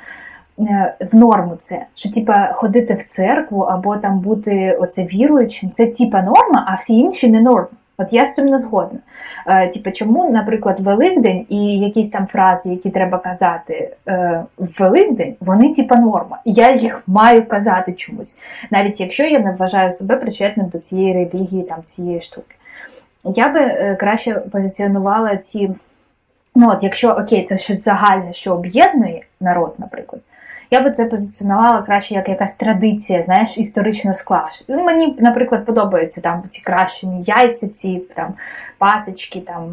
Е, 0.61 0.95
в 1.13 1.17
норму 1.17 1.55
це, 1.59 1.87
що 1.95 2.11
типа 2.13 2.53
ходити 2.53 2.95
в 2.95 3.03
церкву 3.03 3.61
або 3.61 3.97
там 3.97 4.19
бути 4.19 4.79
оце 4.81 5.05
віруючим, 5.05 5.71
це 5.71 5.87
типа 5.87 6.23
норма, 6.23 6.65
а 6.69 6.75
всі 6.75 6.95
інші 6.95 7.31
не 7.31 7.41
норма. 7.41 7.69
От 8.01 8.13
я 8.13 8.27
з 8.27 8.35
цим 8.35 8.47
не 8.47 8.59
згодна. 8.59 8.99
Е, 9.47 9.69
Типу, 9.69 9.91
чому, 9.91 10.31
наприклад, 10.31 10.81
Великдень 10.81 11.47
і 11.49 11.79
якісь 11.79 12.11
там 12.11 12.27
фрази, 12.27 12.71
які 12.71 12.91
треба 12.91 13.19
казати 13.19 13.97
е, 14.09 14.45
в 14.59 14.81
Великдень, 14.81 15.37
вони 15.41 15.73
типа 15.73 15.97
норма. 15.97 16.39
Я 16.45 16.75
їх 16.75 17.03
маю 17.07 17.47
казати 17.49 17.93
чомусь, 17.93 18.39
навіть 18.71 19.01
якщо 19.01 19.25
я 19.25 19.39
не 19.39 19.53
вважаю 19.53 19.93
себе 19.93 20.17
причетним 20.17 20.67
до 20.67 20.79
цієї 20.79 21.13
релігії, 21.13 21.63
там 21.63 21.79
цієї 21.85 22.21
штуки. 22.21 22.55
Я 23.25 23.49
би 23.49 23.61
е, 23.61 23.97
краще 24.01 24.35
позиціонувала 24.35 25.37
ці. 25.37 25.71
Ну, 26.55 26.71
от, 26.71 26.83
якщо 26.83 27.11
окей, 27.11 27.43
це 27.43 27.59
щось 27.59 27.85
загальне, 27.85 28.33
що 28.33 28.55
об'єднує 28.55 29.23
народ, 29.41 29.75
наприклад, 29.79 30.23
я 30.71 30.81
би 30.81 30.91
це 30.91 31.07
позиціонувала 31.07 31.83
краще 31.83 32.15
як 32.15 32.29
якась 32.29 32.55
традиція, 32.55 33.23
знаєш, 33.23 33.59
історично 33.59 34.15
склавши. 34.15 34.65
Мені, 34.69 35.17
наприклад, 35.21 35.67
подобаються 35.67 36.21
там 36.21 36.43
ці 36.49 36.63
кращені 36.63 37.23
яйця, 37.27 37.69
ці 37.69 38.03
там 38.15 38.35
пасочки, 38.79 39.41
там. 39.41 39.73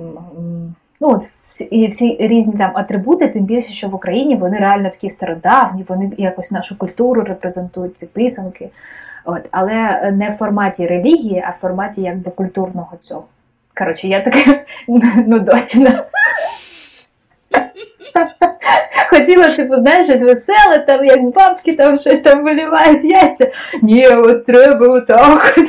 Ну, 0.99 1.09
от 1.09 1.29
всі, 1.47 1.87
всі 1.87 2.17
різні 2.19 2.53
там 2.53 2.71
атрибути, 2.73 3.27
тим 3.27 3.43
більше, 3.43 3.71
що 3.71 3.87
в 3.87 3.95
Україні 3.95 4.35
вони 4.35 4.57
реально 4.57 4.89
такі 4.89 5.09
стародавні, 5.09 5.85
вони 5.87 6.11
якось 6.17 6.51
нашу 6.51 6.77
культуру 6.77 7.21
репрезентують, 7.21 7.97
ці 7.97 8.05
писанки. 8.05 8.69
От, 9.25 9.41
Але 9.51 10.11
не 10.11 10.29
в 10.29 10.33
форматі 10.33 10.87
релігії, 10.87 11.43
а 11.47 11.49
в 11.49 11.53
форматі 11.53 12.01
якби 12.01 12.31
культурного 12.31 12.97
цього. 12.99 13.23
Коротше, 13.73 14.07
я 14.07 14.21
така 14.21 14.59
нудотіна 15.27 16.03
хотіла, 19.09 19.49
типу, 19.49 19.75
знаєш, 19.75 20.05
щось 20.05 20.21
веселе, 20.21 20.79
там, 20.87 21.05
як 21.05 21.23
бабки 21.23 21.75
там 21.75 21.97
щось 21.97 22.19
там 22.19 22.43
вилівають 22.43 23.03
яйця. 23.03 23.51
Ні, 23.81 24.07
от 24.07 24.45
треба 24.45 24.87
отак. 24.87 25.55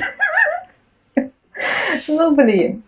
Ну, 2.08 2.30
блін. 2.30 2.82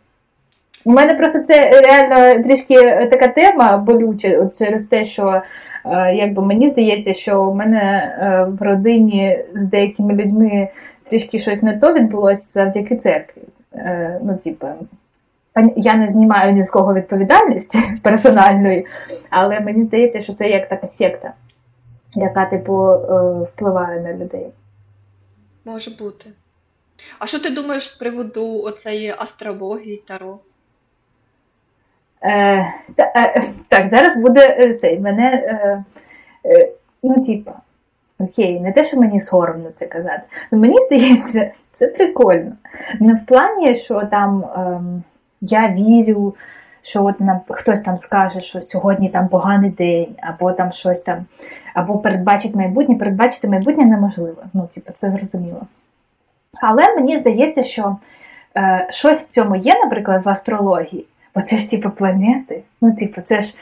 У 0.84 0.90
мене 0.90 1.14
просто 1.14 1.38
це 1.38 1.80
реально 1.80 2.42
трішки 2.44 2.74
така 3.10 3.28
тема 3.28 3.78
болюча 3.78 4.38
от 4.40 4.58
через 4.58 4.86
те, 4.86 5.04
що 5.04 5.42
е, 5.84 6.14
якби 6.14 6.42
мені 6.42 6.66
здається, 6.66 7.14
що 7.14 7.44
у 7.44 7.54
мене 7.54 7.80
е, 7.80 8.44
в 8.44 8.62
родині 8.62 9.38
з 9.54 9.64
деякими 9.64 10.14
людьми 10.14 10.68
трішки 11.10 11.38
щось 11.38 11.62
не 11.62 11.76
то 11.76 11.94
відбулося 11.94 12.52
завдяки 12.52 12.96
церкві. 12.96 13.42
Е, 13.74 14.20
ну, 14.22 14.36
типу, 14.36 14.66
я 15.76 15.94
не 15.94 16.08
знімаю 16.08 16.52
ні 16.52 16.62
з 16.62 16.70
кого 16.70 16.94
відповідальність 16.94 17.78
персональної, 18.02 18.86
але 19.30 19.60
мені 19.60 19.82
здається, 19.82 20.20
що 20.20 20.32
це 20.32 20.48
як 20.50 20.68
така 20.68 20.86
секта, 20.86 21.32
яка, 22.14 22.44
типу, 22.44 22.90
е, 22.90 22.98
впливає 23.42 24.00
на 24.00 24.14
людей. 24.14 24.46
Може 25.64 25.90
бути. 25.90 26.30
А 27.18 27.26
що 27.26 27.40
ти 27.40 27.50
думаєш 27.50 27.90
з 27.90 27.96
приводу 27.96 28.62
оцеї 28.62 29.14
астрології 29.18 30.02
Таро? 30.06 30.38
Е, 32.22 32.74
та, 32.96 33.12
е, 33.16 33.42
Так, 33.68 33.88
зараз 33.88 34.16
буде 34.16 34.72
цей. 34.72 34.96
Е, 34.96 35.00
мене, 35.00 35.32
е, 35.32 35.84
е, 36.44 36.72
ну, 37.02 37.24
типа, 37.24 37.52
окей, 38.18 38.60
не 38.60 38.72
те, 38.72 38.84
що 38.84 39.00
мені 39.00 39.20
соромно 39.20 39.70
це 39.70 39.86
казати. 39.86 40.22
але 40.52 40.60
Мені 40.60 40.76
здається, 40.86 41.52
це 41.72 41.86
прикольно. 41.86 42.52
Не 43.00 43.14
в 43.14 43.26
плані, 43.26 43.76
що 43.76 44.02
там. 44.10 44.44
Е, 44.44 45.02
я 45.40 45.68
вірю, 45.68 46.34
що 46.82 47.04
от 47.04 47.20
нам 47.20 47.40
хтось 47.48 47.80
там 47.80 47.98
скаже, 47.98 48.40
що 48.40 48.62
сьогодні 48.62 49.08
там 49.08 49.28
поганий 49.28 49.70
день, 49.70 50.16
або 50.22 50.52
там 50.52 50.72
щось 50.72 51.02
там, 51.02 51.26
або 51.74 51.98
передбачить 51.98 52.54
майбутнє, 52.54 52.94
передбачити 52.94 53.48
майбутнє 53.48 53.84
неможливо. 53.84 54.42
Ну, 54.52 54.68
типу, 54.74 54.92
це 54.92 55.10
зрозуміло. 55.10 55.60
Але 56.62 56.94
мені 56.94 57.16
здається, 57.16 57.64
що 57.64 57.96
е, 58.56 58.86
щось 58.90 59.26
в 59.26 59.30
цьому 59.30 59.56
є, 59.56 59.74
наприклад, 59.84 60.24
в 60.24 60.28
астрології. 60.28 61.06
Бо 61.34 61.40
це 61.40 61.56
ж 61.56 61.70
типу 61.70 61.90
планети. 61.90 62.62
Ну, 62.80 62.92
типу, 62.92 63.20
це 63.20 63.40
ж, 63.40 63.54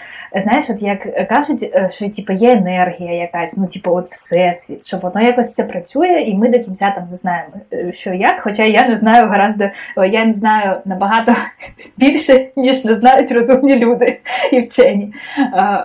знаєш, 0.42 0.70
от 0.70 0.82
як 0.82 1.28
кажуть, 1.28 1.70
е, 1.75 1.88
що 1.92 2.08
типу, 2.08 2.32
є 2.32 2.52
енергія 2.52 3.12
якась, 3.12 3.56
ну, 3.56 3.66
типу, 3.66 3.90
от 3.90 4.06
всесвіт, 4.06 4.87
що 4.87 4.96
воно 4.96 5.20
якось 5.20 5.54
це 5.54 5.64
працює, 5.64 6.20
і 6.20 6.34
ми 6.34 6.48
до 6.48 6.58
кінця 6.58 6.90
там 6.90 7.06
не 7.10 7.16
знаємо, 7.16 7.52
е, 7.72 7.92
що 7.92 8.14
як. 8.14 8.40
Хоча 8.40 8.64
я 8.64 8.88
не 8.88 8.96
знаю 8.96 9.28
гораздо, 9.28 9.64
я 9.96 10.25
не 10.25 10.34
знаю 10.34 10.80
набагато 10.84 11.34
більше, 11.98 12.46
ніж 12.56 12.84
не 12.84 12.96
знають 12.96 13.32
розумні 13.32 13.76
люди 13.76 14.20
і 14.52 14.60
вчені. 14.60 15.14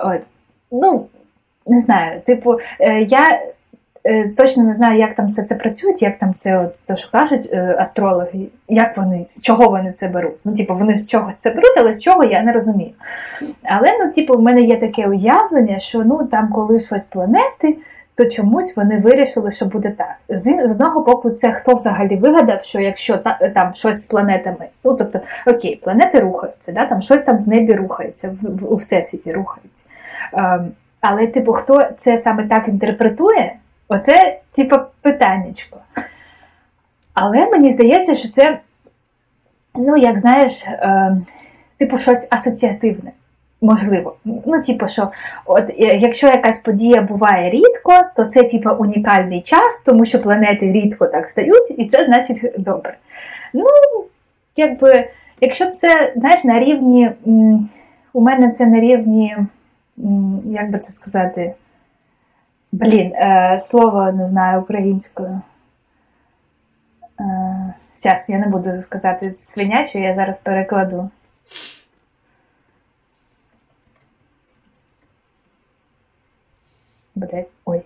От. 0.03 0.21
Ну, 0.71 1.05
не 1.67 1.79
знаю, 1.79 2.21
типу, 2.21 2.59
е, 2.79 3.01
я 3.01 3.41
точно 4.37 4.63
не 4.63 4.73
знаю, 4.73 4.99
як 4.99 5.15
там 5.15 5.27
все 5.27 5.43
це 5.43 5.55
працює, 5.55 5.93
як 5.97 6.17
там 6.17 6.33
це, 6.33 6.59
от, 6.59 6.75
то, 6.85 6.95
що 6.95 7.11
кажуть 7.11 7.49
е, 7.53 7.75
астрологи, 7.79 8.47
як 8.67 8.97
вони, 8.97 9.23
з 9.27 9.41
чого 9.41 9.69
вони 9.69 9.91
це 9.91 10.07
беруть. 10.07 10.35
Ну, 10.45 10.53
типу, 10.53 10.75
вони 10.75 10.95
з 10.95 11.09
чогось 11.09 11.35
це 11.35 11.49
беруть, 11.49 11.77
але 11.77 11.93
з 11.93 12.01
чого 12.01 12.23
я 12.23 12.43
не 12.43 12.51
розумію. 12.51 12.91
Але 13.63 13.87
ну, 13.99 14.11
типу, 14.11 14.33
в 14.33 14.41
мене 14.41 14.61
є 14.61 14.79
таке 14.79 15.07
уявлення, 15.07 15.79
що 15.79 16.03
ну, 16.05 16.25
там, 16.31 16.49
коли 16.49 16.79
щось 16.79 17.01
планети, 17.09 17.77
то 18.15 18.25
чомусь 18.25 18.77
вони 18.77 18.97
вирішили, 18.97 19.51
що 19.51 19.65
буде 19.65 19.89
так. 19.89 20.15
З, 20.29 20.67
з 20.67 20.71
одного 20.71 21.01
боку, 21.01 21.29
це 21.29 21.51
хто 21.51 21.75
взагалі 21.75 22.15
вигадав, 22.15 22.63
що 22.63 22.79
якщо 22.79 23.17
та, 23.17 23.51
там 23.55 23.73
щось 23.73 24.03
з 24.03 24.07
планетами, 24.07 24.65
ну 24.83 24.93
тобто, 24.93 25.19
окей, 25.47 25.75
планети 25.83 26.19
рухаються, 26.19 26.71
да, 26.71 26.85
там 26.85 27.01
щось 27.01 27.21
там 27.21 27.43
в 27.43 27.47
небі 27.47 27.73
рухається, 27.73 28.35
в, 28.41 28.57
в, 28.57 28.73
у 28.73 28.75
всесвіті 28.75 29.31
рухається. 29.31 29.89
Ем, 30.33 30.71
але, 31.01 31.27
типу, 31.27 31.53
хто 31.53 31.87
це 31.97 32.17
саме 32.17 32.47
так 32.47 32.67
інтерпретує? 32.67 33.55
Оце, 33.87 34.39
типу, 34.51 34.75
питаннячко. 35.01 35.77
Але 37.13 37.47
мені 37.47 37.69
здається, 37.69 38.15
що 38.15 38.29
це, 38.29 38.59
ну, 39.75 39.97
як 39.97 40.19
знаєш, 40.19 40.63
е, 40.67 41.17
типу, 41.77 41.97
щось 41.97 42.27
асоціативне. 42.31 43.11
Можливо. 43.63 44.15
Ну, 44.25 44.61
типу, 44.61 44.87
що 44.87 45.11
от 45.45 45.69
е, 45.69 45.73
якщо 45.97 46.27
якась 46.27 46.57
подія 46.57 47.01
буває 47.01 47.49
рідко, 47.49 48.03
то 48.15 48.25
це 48.25 48.43
типу, 48.43 48.69
унікальний 48.69 49.41
час, 49.41 49.83
тому 49.85 50.05
що 50.05 50.21
планети 50.21 50.71
рідко 50.71 51.07
так 51.07 51.27
стають, 51.27 51.79
і 51.79 51.85
це 51.85 52.05
значить 52.05 52.53
добре. 52.57 52.97
Ну, 53.53 53.65
якби, 54.55 55.09
якщо 55.41 55.69
це, 55.69 56.13
знаєш, 56.15 56.43
на 56.43 56.59
рівні, 56.59 57.11
у 58.13 58.21
мене 58.21 58.49
це 58.49 58.65
на 58.65 58.79
рівні, 58.79 59.37
як 60.45 60.71
би 60.71 60.79
це 60.79 60.91
сказати, 60.91 61.53
Блін, 62.73 63.13
е, 63.15 63.57
слово 63.59 64.11
не 64.11 64.27
знаю 64.27 64.61
українською. 64.61 65.41
Е, 67.19 67.73
Зараз 67.95 68.29
я 68.29 68.37
не 68.37 68.47
буду 68.47 68.81
сказати 68.81 69.35
свинячу, 69.35 69.99
я 69.99 70.13
зараз 70.13 70.39
перекладу. 70.39 71.09
Буде, 77.15 77.45
ой. 77.65 77.81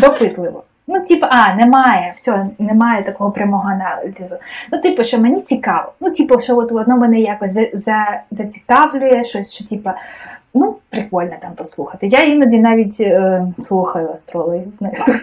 Допитливо. 0.00 0.64
Ну, 0.86 1.04
типу, 1.04 1.26
а, 1.30 1.54
немає, 1.54 2.12
все, 2.16 2.46
немає 2.58 3.02
такого 3.02 3.30
прямого 3.30 3.68
аналізу. 3.68 4.36
Ну, 4.72 4.80
типу, 4.80 5.04
що 5.04 5.18
мені 5.18 5.40
цікаво. 5.40 5.92
Ну, 6.00 6.10
типу, 6.10 6.40
що 6.40 6.56
от 6.56 6.72
воно 6.72 6.96
мене 6.96 7.20
якось 7.20 7.52
за, 7.52 7.66
за, 7.72 8.22
зацікавлює, 8.30 9.24
щось, 9.24 9.54
що, 9.54 9.64
типу, 9.64 9.90
Ну, 10.54 10.76
прикольно 10.90 11.36
там 11.42 11.52
послухати. 11.54 12.06
Я 12.06 12.22
іноді 12.22 12.58
навіть 12.58 13.00
е, 13.00 13.46
слухаю 13.58 14.10
астрологів 14.10 14.72
на 14.80 14.88
ютубі. 14.88 15.18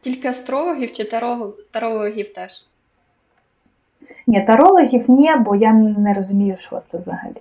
Тільки 0.00 0.28
астрологів 0.28 0.92
чи 0.92 1.04
тарологів 1.70 2.32
теж? 2.32 2.66
Ні, 4.26 4.40
тарологів 4.40 5.10
ні, 5.10 5.32
бо 5.38 5.56
я 5.56 5.72
не 5.72 6.14
розумію, 6.14 6.56
що 6.56 6.82
це 6.84 6.98
взагалі. 6.98 7.36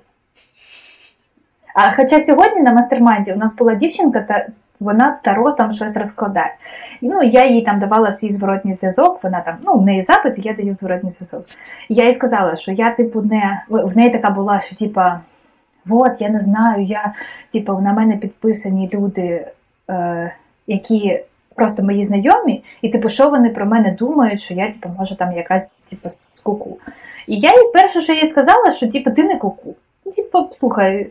А 1.73 1.91
Хоча 1.91 2.19
сьогодні 2.19 2.61
на 2.61 2.73
мастермайнді 2.73 3.33
у 3.33 3.35
нас 3.35 3.55
була 3.55 3.75
дівчинка, 3.75 4.21
та 4.21 4.47
вона 4.79 5.19
таро 5.23 5.51
там 5.51 5.73
щось 5.73 5.97
розкладає. 5.97 6.55
Ну, 7.01 7.23
Я 7.23 7.45
їй 7.45 7.61
там 7.61 7.79
давала 7.79 8.11
свій 8.11 8.31
зворотній 8.31 8.73
зв'язок, 8.73 9.19
вона 9.23 9.41
там, 9.41 9.57
ну, 9.63 9.73
в 9.73 9.81
неї 9.81 10.01
запит, 10.01 10.45
я 10.45 10.53
даю 10.53 10.73
зворотній 10.73 11.11
зв'язок. 11.11 11.45
І 11.89 11.93
я 11.93 12.05
їй 12.05 12.13
сказала, 12.13 12.55
що 12.55 12.71
я, 12.71 12.91
типу, 12.91 13.21
не. 13.21 13.63
В 13.69 13.97
неї 13.97 14.09
така 14.09 14.29
була, 14.29 14.59
що, 14.59 14.75
типа 14.75 15.21
от, 15.89 16.21
я 16.21 16.29
не 16.29 16.39
знаю, 16.39 16.85
я, 16.85 17.13
типу, 17.51 17.73
на 17.73 17.93
мене 17.93 18.17
підписані 18.17 18.89
люди, 18.93 19.47
е, 19.89 20.33
які 20.67 21.19
просто 21.55 21.83
мої 21.83 22.03
знайомі, 22.03 22.63
і 22.81 22.89
типу, 22.89 23.09
що 23.09 23.29
вони 23.29 23.49
про 23.49 23.65
мене 23.65 23.95
думають, 23.99 24.41
що 24.41 24.53
я, 24.53 24.71
типу, 24.71 24.89
може, 24.97 25.17
там 25.17 25.31
якась 25.31 25.81
типу, 25.81 26.09
з. 26.09 26.43
І 27.27 27.39
я 27.39 27.49
їй 27.49 27.71
перше, 27.73 28.01
що 28.01 28.13
їй 28.13 28.25
сказала, 28.25 28.71
що 28.71 28.87
типу, 28.87 29.11
ти 29.11 29.23
не 29.23 29.35
куку. 29.35 29.75
Ну, 30.05 30.11
Типу, 30.11 30.47
слухай. 30.51 31.09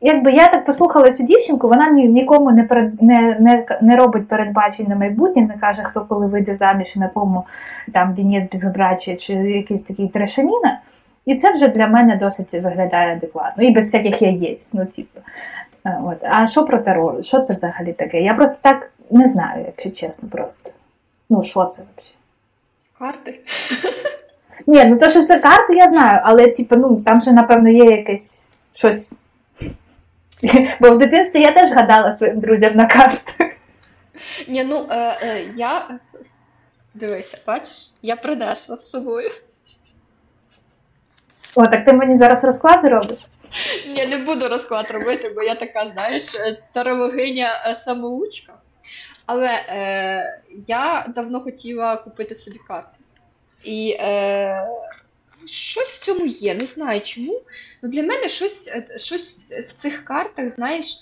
Якби 0.00 0.32
я 0.32 0.48
так 0.48 0.64
послухала 0.64 1.10
цю 1.10 1.22
дівчинку, 1.22 1.68
вона 1.68 1.90
ні, 1.90 2.08
нікому 2.08 2.52
не, 2.52 2.62
перед, 2.64 3.02
не, 3.02 3.36
не, 3.40 3.66
не 3.82 3.96
робить 3.96 4.28
передбачень 4.28 4.86
на 4.88 4.96
майбутнє, 4.96 5.42
не 5.42 5.54
каже, 5.54 5.82
хто 5.82 6.00
коли 6.00 6.26
вийде 6.26 6.54
заміж 6.54 6.96
і 6.96 7.00
на 7.00 7.08
кому 7.08 7.44
там 7.92 8.14
вінець 8.14 8.50
безбрачі 8.50 9.16
чи 9.16 9.34
якийсь 9.34 9.82
такий 9.82 10.08
трешаніна. 10.08 10.80
І 11.26 11.36
це 11.36 11.52
вже 11.52 11.68
для 11.68 11.86
мене 11.86 12.16
досить 12.16 12.54
виглядає 12.54 13.16
адекватно. 13.16 13.64
І 13.64 13.70
без 13.70 13.84
всяких 13.84 14.22
яєць. 14.22 14.74
Ну, 14.74 14.86
типу. 14.86 15.20
Е, 15.86 16.00
От. 16.04 16.18
А 16.22 16.46
що 16.46 16.64
про 16.64 16.78
таро? 16.78 17.22
Що 17.22 17.40
це 17.40 17.54
взагалі 17.54 17.92
таке? 17.92 18.20
Я 18.20 18.34
просто 18.34 18.58
так 18.62 18.90
не 19.10 19.28
знаю, 19.28 19.64
якщо 19.66 19.90
чесно, 19.90 20.28
просто. 20.28 20.70
Ну, 21.30 21.42
що 21.42 21.64
це 21.64 21.82
взагалі? 21.82 22.14
Карти. 22.98 23.40
Ні, 24.66 24.84
ну 24.84 24.98
то, 24.98 25.08
що 25.08 25.22
це 25.22 25.38
карти, 25.38 25.74
я 25.74 25.88
знаю, 25.88 26.20
але 26.22 26.48
типу, 26.48 26.76
ну, 26.76 27.00
там 27.00 27.20
же, 27.20 27.32
напевно, 27.32 27.68
є 27.68 27.84
якесь 27.84 28.48
щось. 28.72 29.12
Бо 30.80 30.90
в 30.90 30.98
дитинстві 30.98 31.40
я 31.40 31.52
теж 31.52 31.72
гадала 31.72 32.12
своїм 32.12 32.40
друзям 32.40 32.76
на 32.76 32.86
картах. 32.86 33.50
Ні, 34.48 34.64
ну 34.64 34.86
е, 34.90 35.18
е, 35.22 35.52
я. 35.56 35.88
Дивися, 36.94 37.38
бачиш, 37.46 37.92
я 38.02 38.16
принесла 38.16 38.76
з 38.76 38.90
собою. 38.90 39.30
О, 41.54 41.66
так 41.66 41.84
ти 41.84 41.92
мені 41.92 42.14
зараз 42.14 42.44
розклад 42.44 42.82
зробиш? 42.82 43.18
Ні, 43.86 44.06
не 44.06 44.18
буду 44.18 44.48
розклад 44.48 44.90
робити, 44.90 45.32
бо 45.34 45.42
я 45.42 45.54
така, 45.54 45.88
знаєш, 45.88 46.34
е, 46.34 46.62
таровогиня 46.72 47.64
е, 47.66 47.76
самоучка. 47.76 48.54
Але 49.26 49.48
е, 49.48 50.40
я 50.66 51.04
давно 51.08 51.40
хотіла 51.40 51.96
купити 51.96 52.34
собі 52.34 52.58
карти. 52.68 52.98
І 53.64 53.96
е, 54.00 54.68
щось 55.46 55.90
в 55.90 56.04
цьому 56.04 56.26
є, 56.26 56.54
не 56.54 56.66
знаю 56.66 57.00
чому. 57.00 57.42
Ну 57.82 57.88
для 57.88 58.02
мене 58.02 58.28
щось, 58.28 58.68
е, 58.68 58.98
щось 58.98 59.52
в 59.52 59.72
цих 59.72 60.04
картах, 60.04 60.48
знаєш, 60.48 60.98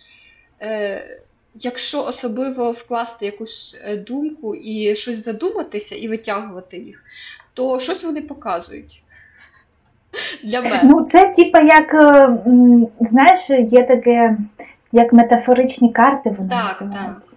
е, 0.61 1.21
якщо 1.54 2.04
особливо 2.04 2.71
вкласти 2.71 3.26
якусь 3.26 3.76
думку 4.07 4.54
і 4.54 4.97
щось 4.97 5.25
задуматися 5.25 5.97
і 5.97 6.09
витягувати 6.09 6.78
їх, 6.78 7.04
то 7.54 7.80
щось 7.80 8.04
вони 8.04 8.23
показують. 8.23 9.02
Для 10.45 10.61
мене. 10.61 10.81
Ну, 10.85 11.05
це 11.05 11.29
типа 11.29 11.61
як, 11.61 11.95
е, 11.95 12.29
знаєш, 13.00 13.50
є 13.50 13.83
таке, 13.83 14.37
як 14.93 15.12
метафоричні 15.12 15.93
карти 15.93 16.35
вони 16.38 16.50
Так, 16.50 16.83
називаються. 16.83 17.37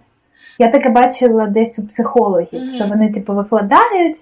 Я 0.58 0.68
таке 0.70 0.88
бачила 0.88 1.46
десь 1.46 1.78
у 1.78 1.86
психологів, 1.86 2.60
Мгм. 2.62 2.72
що 2.72 2.84
вони, 2.86 3.12
типу, 3.12 3.34
викладають 3.34 4.16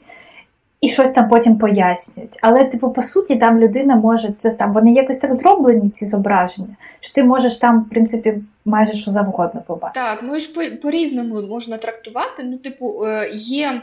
і 0.80 0.88
щось 0.88 1.10
там 1.10 1.28
потім 1.28 1.58
пояснюють. 1.58 2.38
Але, 2.42 2.64
типу, 2.64 2.90
по 2.90 3.02
суті, 3.02 3.36
там 3.36 3.58
людина 3.58 3.96
може 3.96 4.28
це 4.38 4.50
там, 4.50 4.72
вони 4.72 4.92
якось 4.92 5.18
так 5.18 5.34
зроблені, 5.34 5.90
ці 5.90 6.06
зображення, 6.06 6.76
що 7.00 7.14
ти 7.14 7.24
можеш 7.24 7.56
там, 7.56 7.80
в 7.82 7.88
принципі, 7.88 8.34
майже 8.64 8.92
що 8.92 9.10
завгодно 9.10 9.62
побачити. 9.66 10.00
Так, 10.00 10.20
ну 10.22 10.36
і 10.36 10.40
ж 10.40 10.54
по- 10.54 10.76
по-різному 10.82 11.42
можна 11.42 11.76
трактувати. 11.78 12.42
Ну, 12.44 12.56
типу, 12.58 13.04
е, 13.06 13.30
є 13.34 13.82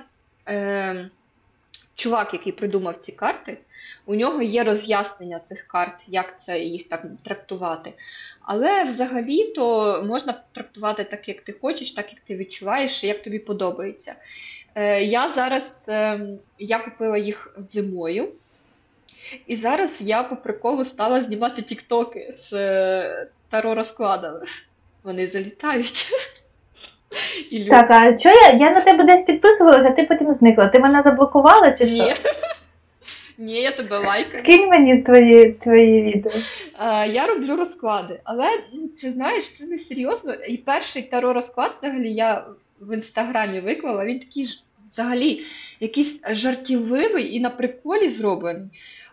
е, 0.49 1.09
чувак, 1.95 2.33
який 2.33 2.53
придумав 2.53 2.97
ці 2.97 3.11
карти, 3.11 3.57
у 4.05 4.15
нього 4.15 4.41
є 4.41 4.63
роз'яснення 4.63 5.39
цих 5.39 5.63
карт, 5.63 5.95
як 6.07 6.43
це 6.45 6.59
їх 6.59 6.87
так 6.87 7.05
трактувати. 7.23 7.93
Але 8.41 8.83
взагалі-то 8.83 10.03
можна 10.07 10.41
трактувати 10.51 11.03
так, 11.03 11.27
як 11.27 11.41
ти 11.41 11.51
хочеш, 11.61 11.91
так 11.91 12.11
як 12.11 12.19
ти 12.19 12.37
відчуваєш, 12.37 13.03
як 13.03 13.23
тобі 13.23 13.39
подобається. 13.39 14.15
Е, 14.75 15.03
я 15.03 15.29
зараз 15.29 15.85
е, 15.89 16.19
я 16.59 16.79
купила 16.79 17.17
їх 17.17 17.53
зимою. 17.57 18.27
І 19.47 19.55
зараз 19.55 20.01
я 20.01 20.23
по 20.23 20.35
приколу 20.35 20.83
стала 20.83 21.21
знімати 21.21 21.61
тіктоки 21.61 22.27
з 22.31 22.53
е, 22.53 23.27
таро 23.49 23.75
розкладами. 23.75 24.41
Вони 25.03 25.27
залітають. 25.27 26.07
І 27.51 27.59
люди- 27.59 27.69
Так, 27.69 27.91
а 27.91 28.17
що 28.17 28.29
я, 28.29 28.49
я 28.51 28.71
на 28.71 28.81
тебе 28.81 29.03
десь 29.03 29.25
підписувалася, 29.25 29.87
а 29.87 29.91
ти 29.91 30.03
потім 30.03 30.31
зникла. 30.31 30.67
Ти 30.67 30.79
мене 30.79 31.01
заблокувала 31.01 31.71
чи 31.71 31.87
що? 31.87 32.03
Ні. 32.03 32.15
Ні, 33.41 33.61
я 33.61 33.71
тебе 33.71 33.97
лайкаю. 33.97 34.37
Скинь 34.37 34.67
мені 34.67 34.97
з 34.97 35.01
твої, 35.01 35.51
твої 35.51 36.03
відео. 36.03 36.31
А, 36.73 37.05
я 37.05 37.27
роблю 37.27 37.55
розклади, 37.55 38.19
але 38.23 38.49
ну, 38.73 38.87
це 38.87 39.11
знаєш, 39.11 39.51
це 39.51 39.65
не 39.67 39.77
серйозно. 39.77 40.33
І 40.33 40.57
перший 40.57 41.01
таро 41.01 41.33
розклад 41.33 41.71
взагалі 41.71 42.13
я 42.13 42.45
в 42.79 42.93
інстаграмі 42.93 43.59
виклала. 43.59 44.05
Він 44.05 44.19
такий 44.19 44.45
ж 44.45 44.63
взагалі 44.85 45.45
якийсь 45.79 46.21
жартівливий 46.29 47.35
і 47.35 47.39
на 47.39 47.49
приколі 47.49 48.09
зроблений. 48.09 48.67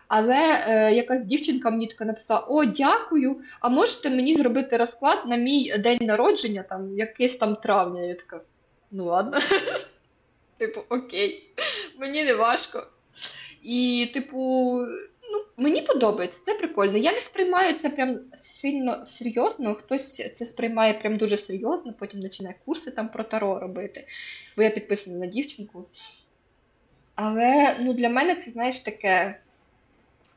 Але 0.07 0.65
е, 0.67 0.93
якась 0.93 1.25
дівчинка 1.25 1.69
мені 1.69 1.87
така 1.87 2.05
написала: 2.05 2.45
О, 2.47 2.65
дякую! 2.65 3.35
А 3.59 3.69
можете 3.69 4.09
мені 4.09 4.35
зробити 4.35 4.77
розклад 4.77 5.17
на 5.25 5.35
мій 5.35 5.77
день 5.77 5.99
народження, 6.01 6.63
там 6.63 6.97
якийсь 6.97 7.35
там 7.35 7.55
травня. 7.55 8.01
Я 8.01 8.13
така, 8.13 8.41
ну 8.91 9.05
ладно. 9.05 9.39
Типу, 10.57 10.81
окей, 10.89 11.51
мені 11.99 12.23
не 12.23 12.33
важко. 12.33 12.87
І, 13.67 14.09
типу, 14.13 14.37
ну, 15.31 15.45
мені 15.57 15.81
подобається, 15.81 16.43
це 16.43 16.53
прикольно. 16.53 16.97
Я 16.97 17.11
не 17.13 17.19
сприймаю 17.21 17.73
це 17.73 17.89
прям 17.89 18.19
сильно 18.33 19.05
серйозно. 19.05 19.75
Хтось 19.75 20.33
це 20.33 20.45
сприймає 20.45 20.93
прям 20.93 21.17
дуже 21.17 21.37
серйозно, 21.37 21.93
потім 21.99 22.21
починає 22.21 22.55
курси 22.65 22.91
там 22.91 23.09
про 23.09 23.23
таро 23.23 23.59
робити, 23.59 24.05
бо 24.57 24.63
я 24.63 24.69
підписана 24.69 25.17
на 25.17 25.25
дівчинку. 25.25 25.85
Але 27.15 27.77
ну, 27.79 27.93
для 27.93 28.09
мене 28.09 28.35
це, 28.35 28.51
знаєш, 28.51 28.79
таке 28.79 29.39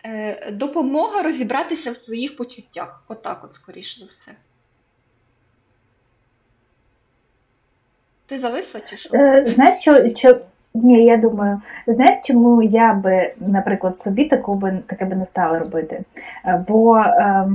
е, 0.05 0.51
допомога 0.51 1.23
розібратися 1.23 1.91
в 1.91 1.97
своїх 1.97 2.37
почуттях. 2.37 3.05
Отак, 3.09 3.45
от, 3.45 3.55
скоріше 3.55 4.01
за 4.01 4.07
все. 4.07 4.33
Ти 8.27 8.39
зависла 8.39 8.81
чи 8.81 8.97
що? 8.97 9.11
Е, 9.15 9.45
знаєш, 9.47 9.81
що, 9.81 10.15
що... 10.17 10.41
Ні, 10.75 11.05
я 11.05 11.17
думаю, 11.17 11.61
знаєш, 11.87 12.17
чому 12.25 12.63
я 12.63 12.95
би, 12.95 13.33
наприклад, 13.39 13.99
собі 13.99 14.25
таку 14.25 14.55
би 14.55 14.79
таке 14.87 15.05
би 15.05 15.17
не 15.17 15.27
стала 15.27 15.59
робити? 15.59 16.01
Е, 16.45 16.65
Бо 16.69 16.99
е, 16.99 17.49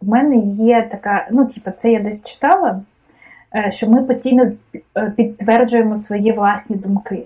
в 0.00 0.08
мене 0.08 0.36
є 0.46 0.88
така, 0.90 1.28
ну, 1.30 1.46
типу, 1.46 1.70
це 1.76 1.92
я 1.92 2.00
десь 2.00 2.24
читала, 2.24 2.80
е, 3.54 3.70
що 3.70 3.90
ми 3.90 4.02
постійно 4.02 4.52
е, 4.96 5.12
підтверджуємо 5.16 5.96
свої 5.96 6.32
власні 6.32 6.76
думки. 6.76 7.22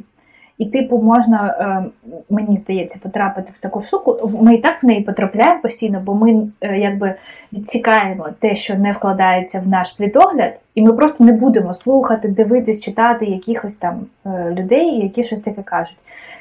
І, 0.59 0.67
типу, 0.67 0.99
можна, 0.99 1.47
е, 1.47 2.11
мені 2.31 2.57
здається, 2.57 3.01
потрапити 3.03 3.53
в 3.55 3.59
таку 3.59 3.81
штуку. 3.81 4.31
Ми 4.43 4.55
і 4.55 4.59
так 4.59 4.83
в 4.83 4.87
неї 4.87 5.01
потрапляємо 5.01 5.63
постійно, 5.63 6.01
бо 6.05 6.15
ми 6.15 6.47
е, 6.61 6.79
якби 6.79 7.15
відсікаємо 7.53 8.29
те, 8.39 8.55
що 8.55 8.79
не 8.79 8.93
вкладається 8.93 9.61
в 9.61 9.69
наш 9.69 9.97
світогляд, 9.97 10.61
і 10.75 10.83
ми 10.83 10.93
просто 10.93 11.25
не 11.25 11.33
будемо 11.33 11.75
слухати, 11.75 12.29
дивитись, 12.29 12.81
читати 12.81 13.27
якихось 13.27 13.77
там 13.77 14.07
е, 14.27 14.55
людей, 14.59 14.99
які 14.99 15.23
щось 15.23 15.41
таке 15.41 15.63
кажуть. 15.63 15.99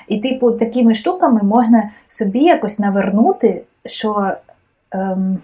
І, 0.07 0.19
типу, 0.19 0.51
такими 0.51 0.93
штуками 0.93 1.41
можна 1.43 1.89
собі 2.07 2.39
якось 2.39 2.79
навернути, 2.79 3.61
що. 3.85 4.31
Ем, 4.91 5.37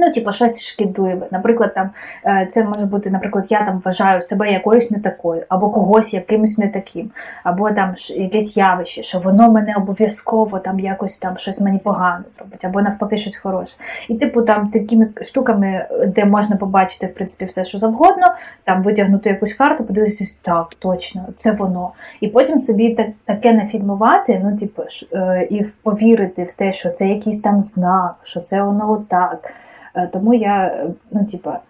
Ну, 0.00 0.10
типу, 0.10 0.32
щось 0.32 0.64
шкідливе. 0.64 1.26
Наприклад, 1.30 1.74
там 1.74 1.90
е, 2.26 2.46
це 2.50 2.64
може 2.64 2.86
бути, 2.86 3.10
наприклад, 3.10 3.46
я 3.50 3.66
там 3.66 3.82
вважаю 3.84 4.20
себе 4.20 4.52
якоюсь 4.52 4.90
не 4.90 4.98
такою, 4.98 5.42
або 5.48 5.70
когось 5.70 6.14
якимось 6.14 6.58
не 6.58 6.68
таким, 6.68 7.10
або 7.44 7.70
там 7.70 7.94
якесь 8.16 8.56
явище, 8.56 9.02
що 9.02 9.18
воно 9.18 9.52
мене 9.52 9.74
обов'язково 9.76 10.58
там 10.58 10.80
якось 10.80 11.18
там 11.18 11.36
щось 11.36 11.60
мені 11.60 11.78
погано 11.78 12.24
зробить, 12.28 12.64
або 12.64 12.82
навпаки 12.82 13.16
щось 13.16 13.36
хороше. 13.36 13.76
І, 14.08 14.14
типу, 14.14 14.42
там 14.42 14.68
такими 14.68 15.08
штуками, 15.22 15.86
де 16.06 16.24
можна 16.24 16.56
побачити 16.56 17.06
в 17.06 17.14
принципі 17.14 17.44
все, 17.44 17.64
що 17.64 17.78
завгодно, 17.78 18.34
там 18.64 18.82
витягнути 18.82 19.30
якусь 19.30 19.54
карту, 19.54 19.84
подивитися, 19.84 20.38
так, 20.42 20.74
точно, 20.78 21.24
це 21.36 21.52
воно. 21.52 21.90
І 22.20 22.28
потім 22.28 22.58
собі 22.58 22.94
так, 22.94 23.06
таке 23.24 23.52
нафільмувати, 23.52 24.40
ну, 24.44 24.56
типу, 24.56 24.82
е, 25.12 25.46
і 25.50 25.64
повірити 25.82 26.44
в 26.44 26.52
те, 26.52 26.72
що 26.72 26.88
це 26.88 27.06
якийсь 27.06 27.40
там 27.40 27.60
знак, 27.60 28.16
що 28.22 28.40
це 28.40 28.62
воно 28.62 28.92
отак. 28.92 29.52
Е, 29.94 30.06
Тому 30.12 30.34
я, 30.34 30.66
е, 30.66 30.90
ну, 31.10 31.24
типа, 31.24 31.60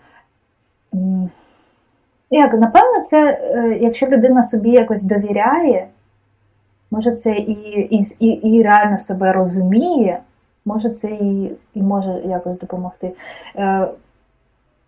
як, 2.30 2.54
напевно, 2.54 3.00
це, 3.00 3.30
е, 3.30 3.78
якщо 3.80 4.06
людина 4.06 4.42
собі 4.42 4.70
якось 4.70 5.02
довіряє, 5.02 5.86
може 6.90 7.12
це 7.12 7.32
і, 7.32 7.52
і, 7.90 8.04
і, 8.20 8.26
і 8.26 8.62
реально 8.62 8.98
себе 8.98 9.32
розуміє, 9.32 10.20
може 10.64 10.90
це 10.90 11.10
і, 11.10 11.50
і 11.74 11.82
може 11.82 12.22
якось 12.24 12.58
допомогти. 12.58 13.12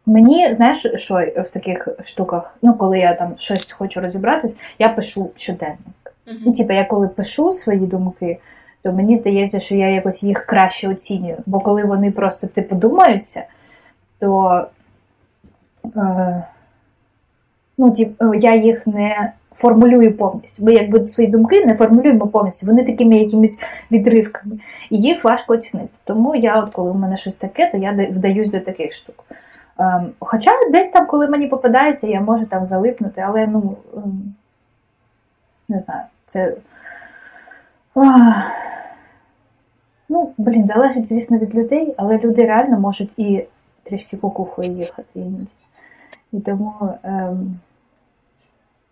Мені, 0.07 0.55
знаєш, 0.55 0.87
що 0.95 1.15
в 1.37 1.49
таких 1.49 1.89
штуках, 2.05 2.59
ну, 2.63 2.75
коли 2.75 2.99
я 2.99 3.15
там 3.15 3.35
щось 3.37 3.73
хочу 3.73 4.01
розібратись, 4.01 4.57
я 4.79 4.89
пишу 4.89 5.31
щоденник. 5.37 5.79
Ну, 6.27 6.33
Мгм. 6.43 6.53
типу, 6.53 6.73
я 6.73 6.85
коли 6.85 7.09
пишу 7.09 7.53
свої 7.53 7.87
думки, 7.87 8.39
то 8.83 8.93
мені 8.93 9.15
здається, 9.15 9.61
що 9.61 9.75
я 9.75 9.89
якось 9.89 10.23
їх 10.23 10.47
краще 10.47 10.89
оцінюю. 10.89 11.37
Бо 11.47 11.61
коли 11.61 11.85
вони 11.85 12.11
просто 12.11 12.47
типу 12.47 12.75
думаються, 12.77 13.45
то 14.19 14.63
е, 15.97 16.45
ну, 17.79 17.91
тип, 17.91 18.23
е, 18.23 18.31
я 18.39 18.55
їх 18.55 18.87
не 18.87 19.33
формулюю 19.55 20.17
повністю. 20.17 20.65
Ми 20.65 20.75
якби 20.75 21.07
свої 21.07 21.31
думки 21.31 21.67
не 21.67 21.77
формулюємо 21.77 22.27
повністю, 22.27 22.67
вони 22.67 22.85
такими 22.85 23.17
якимись 23.17 23.61
відривками. 23.91 24.59
І 24.91 24.99
їх 24.99 25.25
важко 25.25 25.55
оцінити. 25.55 25.91
Тому 26.05 26.35
я, 26.35 26.61
от 26.61 26.71
коли 26.71 26.91
у 26.91 26.95
мене 26.95 27.17
щось 27.17 27.35
таке, 27.35 27.71
то 27.71 27.79
я 27.79 28.09
вдаюсь 28.11 28.49
до 28.49 28.61
таких 28.61 28.93
штук. 28.93 29.25
Ем, 29.79 30.11
Хоча 30.19 30.51
десь 30.73 30.91
там, 30.91 31.07
коли 31.07 31.29
мені 31.29 31.47
попадається, 31.47 32.07
я 32.07 32.21
можу 32.21 32.47
там 32.47 32.67
залипнути, 32.67 33.21
але 33.21 33.47
ну 33.47 33.77
ем, 33.97 34.35
не 35.69 35.81
знаю, 35.81 36.03
це. 36.27 36.57
Ну, 40.09 40.35
блін, 40.39 40.67
залежить, 40.67 41.09
звісно, 41.09 41.39
від 41.39 41.55
людей, 41.55 41.95
але 41.97 42.19
люди 42.19 42.47
реально 42.47 42.81
можуть 42.81 43.19
і 43.19 43.47
трішки 43.83 44.17
кукухою 44.17 44.73
їхати 44.73 45.09
іноді. 45.15 45.55
І 46.33 46.41
тому. 46.41 46.99
Ем... 47.03 47.61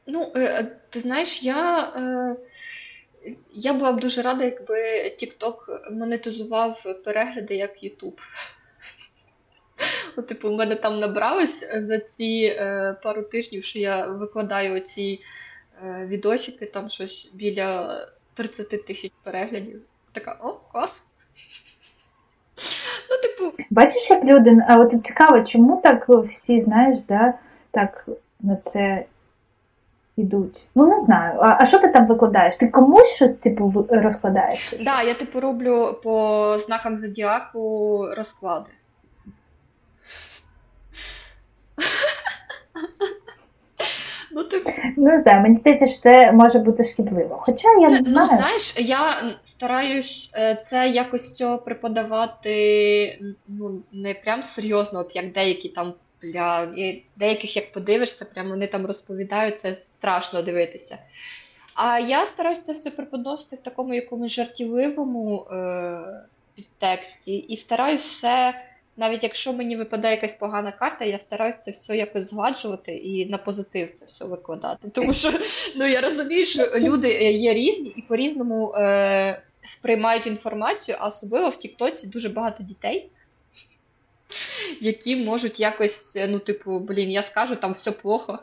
Ну, 0.07 0.33
е, 0.37 0.77
ти 0.91 1.01
знаєш, 1.01 1.43
я 1.43 1.93
е, 1.97 2.37
я 3.53 3.73
була 3.73 3.93
б 3.93 4.01
дуже 4.01 4.23
рада, 4.23 4.45
якби 4.45 5.05
TikTok 5.05 5.55
монетизував 5.93 7.03
перегляди 7.05 7.55
як 7.55 7.83
YouTube. 7.83 8.19
Типу, 10.29 10.49
у 10.49 10.57
мене 10.57 10.77
там 10.77 10.99
набралось 10.99 11.71
за 11.75 11.99
ці 11.99 12.57
е, 12.59 12.97
пару 13.03 13.23
тижнів, 13.23 13.65
що 13.65 13.79
я 13.79 14.07
викладаю 14.07 14.81
ці 14.81 15.21
е, 15.85 16.07
відосики, 16.07 16.67
там 16.67 16.89
щось 16.89 17.31
біля 17.35 17.99
30 18.35 18.87
тисяч 18.87 19.13
переглядів. 19.23 19.81
Така, 20.13 20.39
о, 20.43 20.53
клас. 20.73 21.07
Ну, 23.11 23.17
типу... 23.23 23.65
Бачиш, 23.71 24.11
як 24.11 24.25
люди, 24.25 24.65
а 24.69 24.79
от 24.79 25.05
цікаво, 25.05 25.41
чому 25.41 25.81
так 25.83 26.09
всі, 26.09 26.61
знаєш, 26.61 27.03
да, 27.03 27.35
так 27.71 28.09
на 28.41 28.57
це 28.57 29.05
йдуть? 30.17 30.69
Ну, 30.75 30.87
не 30.87 30.97
знаю. 30.97 31.39
А 31.41 31.57
а 31.61 31.65
що 31.65 31.79
ти 31.79 31.89
там 31.89 32.07
викладаєш? 32.07 32.57
Ти 32.57 32.69
комусь 32.69 33.15
щось 33.15 33.35
типу 33.35 33.87
розкладаєш? 33.89 34.69
Так, 34.69 34.83
да, 34.83 35.03
я 35.03 35.15
типу 35.15 35.41
роблю 35.41 36.01
по 36.03 36.57
знакам 36.67 36.97
зодіаку 36.97 38.07
розклади. 38.17 38.71
Ну, 44.33 44.45
ти... 44.45 44.63
ну 44.97 45.21
знаю, 45.21 45.41
мені 45.41 45.57
здається, 45.57 45.87
що 45.87 46.01
це 46.01 46.33
може 46.33 46.59
бути 46.59 46.85
шкідливо. 46.85 47.37
Хоча 47.41 47.69
я 47.81 47.89
не 47.89 47.97
ну, 47.97 48.03
знаю. 48.03 48.29
Ну, 48.33 48.39
знаєш, 48.39 48.79
я 48.79 49.35
стараюсь 49.45 50.33
е, 50.37 50.61
це 50.65 50.89
якось 50.89 51.37
цього 51.37 51.59
преподавати 51.59 53.35
ну, 53.49 53.83
не 53.93 54.15
прям 54.15 54.43
серйозно, 54.43 55.01
от 55.01 55.17
як 55.17 55.33
деякі 55.33 55.69
там 55.69 55.95
для 56.23 56.69
деяких, 57.17 57.57
як 57.57 57.73
подивишся, 57.73 58.25
прям 58.25 58.49
вони 58.49 58.67
там 58.67 58.87
розповідають, 58.87 59.61
це 59.61 59.75
страшно 59.83 60.43
дивитися. 60.43 60.99
А 61.75 61.99
я 61.99 62.27
стараюся 62.27 62.63
це 62.63 62.73
все 62.73 62.91
преподносити 62.91 63.57
в 63.57 63.63
такому 63.63 63.95
якомусь 63.95 64.33
жартівливому 64.33 65.47
е- 65.53 66.25
підтексті 66.55 67.37
і 67.37 67.57
стараюсь 67.57 68.05
все 68.05 68.55
навіть 69.01 69.23
якщо 69.23 69.53
мені 69.53 69.77
випадає 69.77 70.15
якась 70.15 70.35
погана 70.35 70.73
карта, 70.73 71.05
я 71.05 71.19
стараюся 71.19 71.59
це 71.59 71.71
все 71.71 71.97
якось 71.97 72.31
згладжувати 72.31 72.93
і 72.93 73.31
на 73.31 73.39
позитив 73.39 73.91
це 73.91 74.07
все 74.07 74.25
викладати. 74.25 74.89
Тому 74.89 75.15
що 75.15 75.33
ну 75.77 75.87
я 75.87 76.01
розумію, 76.01 76.45
що 76.45 76.63
люди 76.75 77.09
є 77.33 77.55
різні 77.55 77.93
і 77.97 78.03
по-різному 78.03 78.75
е, 78.75 79.43
сприймають 79.61 80.27
інформацію, 80.27 80.97
а 81.01 81.09
особливо 81.09 81.49
в 81.49 81.57
Тіктоці 81.57 82.07
дуже 82.07 82.29
багато 82.29 82.63
дітей. 82.63 83.11
Які 84.81 85.17
можуть 85.17 85.61
якось, 85.61 86.19
ну, 86.29 86.39
типу, 86.39 86.79
блін, 86.79 87.11
я 87.11 87.23
скажу, 87.23 87.57
там 87.57 87.73
все 87.73 87.91
плохо, 87.91 88.39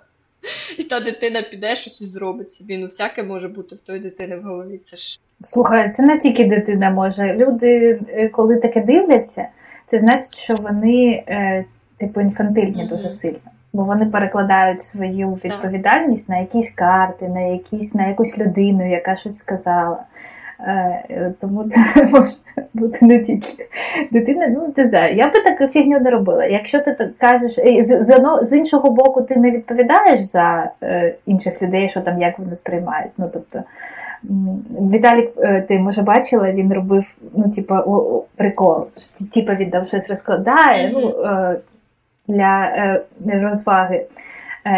і 0.77 0.83
та 0.83 0.99
дитина 0.99 1.41
піде 1.41 1.75
щось 1.75 2.01
і 2.01 2.05
зробить 2.05 2.51
собі. 2.51 2.77
Ну, 2.77 2.85
всяке 2.85 3.23
може 3.23 3.47
бути 3.47 3.75
в 3.75 3.81
той 3.81 3.99
дитини 3.99 4.35
в 4.35 4.43
голові. 4.43 4.77
Це 4.77 4.97
ж. 4.97 5.19
Слухай, 5.43 5.91
це 5.91 6.03
не 6.03 6.19
тільки 6.19 6.45
дитина 6.45 6.89
може. 6.89 7.33
Люди, 7.33 7.99
е, 8.09 8.29
коли 8.29 8.55
таке 8.55 8.81
дивляться, 8.81 9.47
це 9.87 9.99
значить, 9.99 10.37
що 10.37 10.53
вони 10.53 11.23
е, 11.27 11.65
типу 11.97 12.21
інфантильні 12.21 12.83
mm-hmm. 12.83 12.89
дуже 12.89 13.09
сильно. 13.09 13.37
Бо 13.73 13.83
вони 13.83 14.05
перекладають 14.05 14.81
свою 14.81 15.29
відповідальність 15.29 16.29
на 16.29 16.37
якісь 16.37 16.71
карти, 16.71 17.27
на 17.27 17.39
якісь, 17.39 17.95
на 17.95 18.07
якусь 18.07 18.39
людину, 18.39 18.89
яка 18.89 19.15
щось 19.15 19.37
сказала. 19.37 19.97
Е, 20.59 21.33
Тому 21.41 21.63
це 21.63 22.05
може 22.11 22.33
бути 22.73 23.05
не 23.05 23.19
тільки 23.19 23.67
дитина. 24.11 24.47
Ну, 24.47 24.71
ти 24.71 24.85
знаєш, 24.85 25.17
я 25.17 25.29
би 25.29 25.41
таку 25.41 25.67
фігню 25.67 25.99
не 25.99 26.11
робила. 26.11 26.45
Якщо 26.45 26.79
ти 26.79 26.93
так 26.93 27.17
кажеш, 27.17 27.51
з, 27.55 28.01
з, 28.01 28.39
з 28.41 28.57
іншого 28.57 28.89
боку, 28.89 29.21
ти 29.21 29.35
не 29.35 29.51
відповідаєш 29.51 30.19
за 30.19 30.71
е, 30.83 31.15
інших 31.25 31.61
людей, 31.61 31.89
що 31.89 32.01
там 32.01 32.21
як 32.21 32.39
вони 32.39 32.55
сприймають. 32.55 33.11
Ну, 33.17 33.29
тобто, 33.33 33.63
Віталік, 34.91 35.29
е, 35.37 35.61
ти 35.61 35.79
може 35.79 36.01
бачила, 36.01 36.51
він 36.51 36.73
робив 36.73 37.15
ну, 37.35 37.49
типу, 37.51 38.25
прикол. 38.35 38.87
Типу 39.33 39.53
він 39.53 39.69
там 39.69 39.85
щось 39.85 40.09
розкладає 40.09 40.91
ну, 40.93 41.09
е, 41.09 41.59
для 42.27 42.65
е, 42.65 43.01
розваги. 43.25 44.05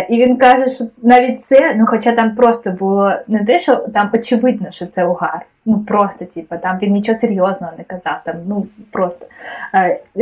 І 0.09 0.17
він 0.17 0.37
каже, 0.37 0.65
що 0.65 0.85
навіть 1.03 1.41
це, 1.41 1.75
ну 1.79 1.85
хоча 1.87 2.11
там 2.11 2.35
просто 2.35 2.71
було 2.71 3.13
не 3.27 3.45
те, 3.45 3.59
що 3.59 3.75
там 3.75 4.09
очевидно, 4.13 4.71
що 4.71 4.85
це 4.85 5.05
угар. 5.05 5.45
Ну 5.65 5.79
просто, 5.79 6.25
типу, 6.25 6.55
там 6.63 6.79
він 6.81 6.93
нічого 6.93 7.17
серйозного 7.17 7.73
не 7.77 7.83
казав. 7.83 8.21
Там, 8.25 8.35
ну 8.47 8.67
просто 8.91 9.25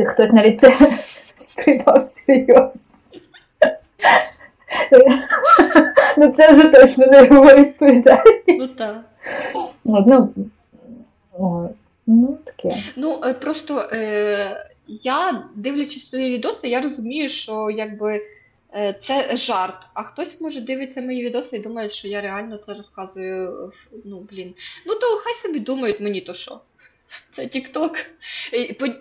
хтось 0.06 0.34
навіть 0.34 0.60
це 0.60 0.72
сприймав 1.36 2.04
серйозно. 2.04 2.98
Ну 6.18 6.28
це 6.28 6.52
вже 6.52 6.64
точно 6.64 7.08
не 7.08 7.26
його 7.26 7.56
відповідальність. 7.56 8.48
Ну 8.48 8.68
так. 8.68 8.96
Ну, 9.86 11.70
ну, 12.08 12.38
таке. 12.46 12.78
Ну, 12.96 13.22
е, 13.26 13.34
просто 13.34 13.90
е, 13.92 14.70
я, 14.88 15.44
дивлячись 15.56 16.10
свої 16.10 16.34
відоси, 16.34 16.68
я 16.68 16.82
розумію, 16.82 17.30
що 17.30 17.70
якби. 17.70 18.22
Е, 18.76 18.96
це 19.00 19.36
жарт, 19.36 19.88
а 19.94 20.04
хтось 20.04 20.42
може 20.42 20.62
дивиться 20.62 21.02
мої 21.02 21.26
відоси 21.26 21.58
і 21.58 21.60
думає, 21.60 21.90
що 21.90 22.08
я 22.08 22.22
реально 22.22 22.58
це 22.58 22.74
розказую. 22.74 23.72
Ну, 24.06 24.28
блін. 24.32 24.54
Ну, 24.86 24.96
то 24.96 25.08
хай 25.08 25.34
собі 25.34 25.60
думають 25.60 26.00
мені 26.00 26.22
то 26.22 26.34
що. 26.34 26.60
Це 27.32 27.48
Тікток. 27.48 27.98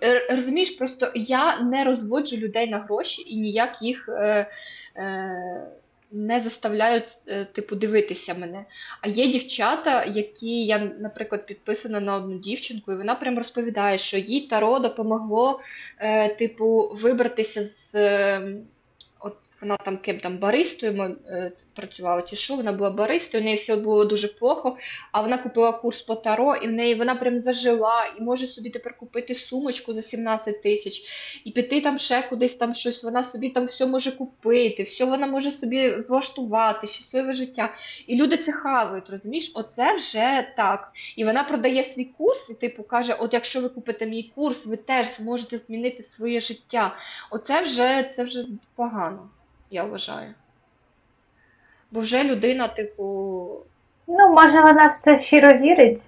Е, 0.03 0.27
розумієш, 0.29 0.71
просто 0.71 1.11
я 1.15 1.61
не 1.61 1.83
розводжу 1.83 2.37
людей 2.37 2.69
на 2.69 2.79
гроші 2.79 3.23
і 3.27 3.35
ніяк 3.35 3.81
їх 3.81 4.09
е, 4.09 4.51
е, 4.95 5.67
не 6.11 6.39
заставляють 6.39 7.07
е, 7.27 7.45
типу 7.45 7.75
дивитися 7.75 8.33
мене. 8.33 8.65
А 9.01 9.07
є 9.07 9.27
дівчата, 9.27 10.05
які 10.05 10.65
я, 10.65 10.79
наприклад, 10.99 11.45
підписана 11.45 11.99
на 11.99 12.15
одну 12.15 12.37
дівчинку, 12.39 12.91
і 12.91 12.95
вона 12.95 13.15
прям 13.15 13.37
розповідає, 13.37 13.97
що 13.97 14.17
їй 14.17 14.47
таро 14.47 14.79
допомогло, 14.79 15.59
е, 15.99 16.35
типу, 16.35 16.91
вибратися 16.93 17.63
з. 17.63 17.95
Е, 17.95 18.57
вона 19.61 19.77
там 19.77 19.97
ким 19.97 20.19
там 20.19 20.37
баристою 20.37 21.17
е, 21.29 21.51
працювала, 21.73 22.21
чи 22.21 22.35
що, 22.35 22.55
вона 22.55 22.73
була 22.73 22.89
баристою, 22.89 23.41
у 23.41 23.45
неї 23.45 23.57
все 23.57 23.75
було 23.75 24.05
дуже 24.05 24.27
плохо, 24.27 24.77
а 25.11 25.21
вона 25.21 25.37
купила 25.37 25.71
курс 25.71 26.01
по 26.01 26.15
таро, 26.15 26.55
і 26.55 26.67
в 26.67 26.71
неї 26.71 26.95
вона 26.95 27.15
прям 27.15 27.39
зажила, 27.39 28.13
і 28.19 28.21
може 28.21 28.47
собі 28.47 28.69
тепер 28.69 28.97
купити 28.97 29.35
сумочку 29.35 29.93
за 29.93 30.01
17 30.01 30.61
тисяч, 30.61 31.01
і 31.45 31.51
піти 31.51 31.81
там 31.81 31.99
ще 31.99 32.21
кудись 32.21 32.57
там 32.57 32.73
щось, 32.73 33.03
вона 33.03 33.23
собі 33.23 33.49
там 33.49 33.65
все 33.65 33.85
може 33.85 34.11
купити, 34.11 34.83
все 34.83 35.05
вона 35.05 35.27
може 35.27 35.51
собі 35.51 35.89
влаштувати, 35.89 36.87
щасливе 36.87 37.33
життя. 37.33 37.73
І 38.07 38.15
люди 38.15 38.37
це 38.37 38.51
хавають, 38.51 39.09
розумієш? 39.09 39.51
Оце 39.55 39.93
вже 39.93 40.47
так. 40.57 40.91
І 41.15 41.25
вона 41.25 41.43
продає 41.43 41.83
свій 41.83 42.05
курс, 42.05 42.49
і 42.49 42.53
типу 42.53 42.83
каже: 42.83 43.13
От 43.19 43.33
якщо 43.33 43.61
ви 43.61 43.69
купите 43.69 44.05
мій 44.05 44.31
курс, 44.35 44.67
ви 44.67 44.77
теж 44.77 45.07
зможете 45.07 45.57
змінити 45.57 46.03
своє 46.03 46.39
життя. 46.39 46.95
Оце 47.31 47.61
вже 47.61 48.09
це 48.13 48.23
вже 48.23 48.45
погано 48.75 49.29
я 49.69 49.83
вважаю. 49.83 50.33
Бо 51.91 51.99
вже 51.99 52.23
людина, 52.23 52.67
типу. 52.67 53.03
Ну, 54.07 54.29
може, 54.29 54.61
вона 54.61 54.87
в 54.87 54.93
це 54.93 55.15
щиро 55.15 55.53
вірить. 55.53 56.01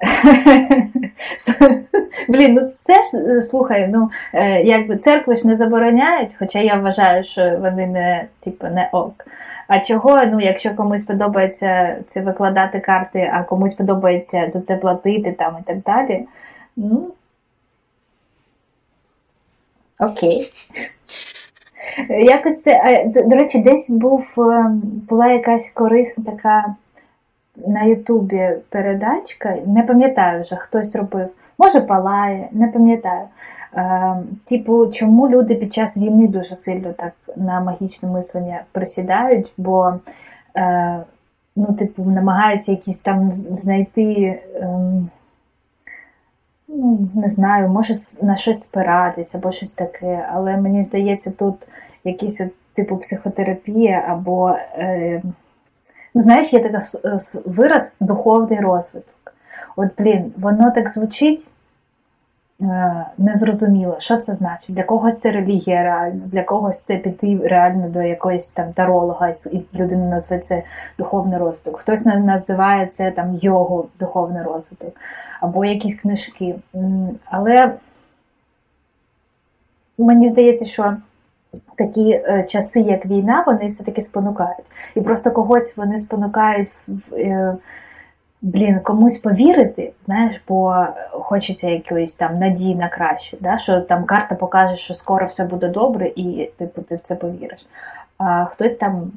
Блін, 2.28 2.54
ну 2.54 2.70
це 2.74 3.00
ж 3.02 3.40
слухай, 3.40 3.88
ну 3.88 4.10
е, 4.34 4.62
якби 4.62 4.96
церкви 4.96 5.36
ж 5.36 5.48
не 5.48 5.56
забороняють, 5.56 6.36
хоча 6.38 6.58
я 6.58 6.74
вважаю, 6.74 7.24
що 7.24 7.58
вони 7.60 7.86
не 7.86 8.26
типу, 8.40 8.66
не 8.66 8.88
ок. 8.92 9.26
А 9.68 9.80
чого, 9.80 10.26
ну, 10.26 10.40
якщо 10.40 10.74
комусь 10.74 11.04
подобається 11.04 11.96
це 12.06 12.20
викладати 12.20 12.80
карти, 12.80 13.30
а 13.34 13.42
комусь 13.42 13.74
подобається 13.74 14.50
за 14.50 14.60
це 14.60 14.76
платити 14.76 15.32
там 15.32 15.56
і 15.60 15.62
так 15.62 15.78
далі. 15.78 16.26
Ну 16.76 17.12
окей. 19.98 20.52
Якось 22.08 22.62
це, 22.62 23.02
до 23.26 23.36
речі, 23.36 23.58
десь 23.58 23.90
був, 23.90 24.34
е, 24.38 24.70
була 25.08 25.26
якась 25.26 25.70
корисна 25.70 26.24
така 26.24 26.74
на 27.66 27.82
Ютубі 27.82 28.50
передачка, 28.68 29.56
не 29.66 29.82
пам'ятаю 29.82 30.42
вже, 30.42 30.56
хтось 30.56 30.96
робив. 30.96 31.28
Може, 31.58 31.80
палає, 31.80 32.48
не 32.52 32.68
пам'ятаю. 32.68 33.22
Е, 33.76 34.16
Типу, 34.44 34.86
чому 34.86 35.28
люди 35.28 35.54
під 35.54 35.72
час 35.72 35.98
війни 35.98 36.28
дуже 36.28 36.56
сильно 36.56 36.92
так 36.92 37.12
на 37.36 37.60
магічне 37.60 38.08
мислення 38.08 38.60
присідають, 38.72 39.52
бо 39.56 39.94
е, 40.56 41.00
ну, 41.56 41.66
типу, 41.66 42.02
намагаються 42.02 42.72
якісь 42.72 43.00
там 43.00 43.30
знайти. 43.32 44.02
Е, 44.02 44.40
ну, 44.62 45.08
не 47.14 47.28
знаю, 47.28 47.68
може 47.68 47.94
на 48.22 48.36
щось 48.36 48.62
спиратись 48.62 49.34
або 49.34 49.50
щось 49.50 49.72
таке, 49.72 50.28
але 50.32 50.56
мені 50.56 50.84
здається, 50.84 51.30
тут 51.30 51.54
якийсь 52.04 52.40
от, 52.40 52.48
типу 52.74 52.96
психотерапія 52.96 54.04
або. 54.08 54.50
Е, 54.74 55.22
ну, 56.14 56.22
знаєш, 56.22 56.52
є 56.52 56.60
така 56.60 56.78
вираз 57.44 57.96
духовний 58.00 58.60
розвиток. 58.60 59.34
От, 59.76 59.88
блін, 59.98 60.32
воно 60.38 60.70
так 60.70 60.90
звучить 60.90 61.48
незрозуміло, 63.18 63.96
що 63.98 64.16
це 64.16 64.34
значить. 64.34 64.74
Для 64.74 64.82
когось 64.82 65.20
це 65.20 65.30
релігія 65.30 65.82
реально, 65.82 66.20
для 66.26 66.42
когось 66.42 66.84
це 66.84 66.96
піти 66.96 67.40
реально 67.44 67.88
до 67.88 68.02
якоїсь 68.02 68.48
там 68.48 68.72
таролога, 68.72 69.28
і 69.52 69.62
людина 69.74 70.06
назве 70.06 70.38
це 70.38 70.62
духовний 70.98 71.38
розвиток. 71.38 71.80
Хтось 71.80 72.04
називає 72.04 72.86
це 72.86 73.10
там 73.10 73.34
його 73.34 73.86
духовний 74.00 74.42
розвиток 74.42 74.94
або 75.40 75.64
якісь 75.64 76.00
книжки. 76.00 76.54
Але 77.24 77.74
мені 79.98 80.28
здається, 80.28 80.64
що 80.64 80.96
такі 81.76 82.10
е, 82.12 82.44
часи, 82.48 82.80
як 82.80 83.06
війна, 83.06 83.44
вони 83.46 83.66
все-таки 83.66 84.02
спонукають. 84.02 84.66
І 84.94 85.00
просто 85.00 85.30
когось 85.30 85.76
вони 85.76 85.96
спонукають 85.96 86.72
е, 87.12 87.56
блін, 88.42 88.80
комусь 88.80 89.18
повірити, 89.18 89.92
знаєш, 90.00 90.42
бо 90.48 90.86
хочеться 91.10 91.70
якоїсь 91.70 92.14
там 92.14 92.38
надії 92.38 92.74
на 92.74 92.88
краще, 92.88 93.36
да? 93.40 93.58
що 93.58 93.80
там 93.80 94.04
карта 94.04 94.34
покаже, 94.34 94.76
що 94.76 94.94
скоро 94.94 95.26
все 95.26 95.44
буде 95.44 95.68
добре, 95.68 96.06
і 96.16 96.50
типу, 96.58 96.82
ти 96.82 96.96
в 96.96 97.00
це 97.00 97.16
повіриш. 97.16 97.66
А 98.18 98.44
хтось 98.44 98.74
там. 98.74 99.12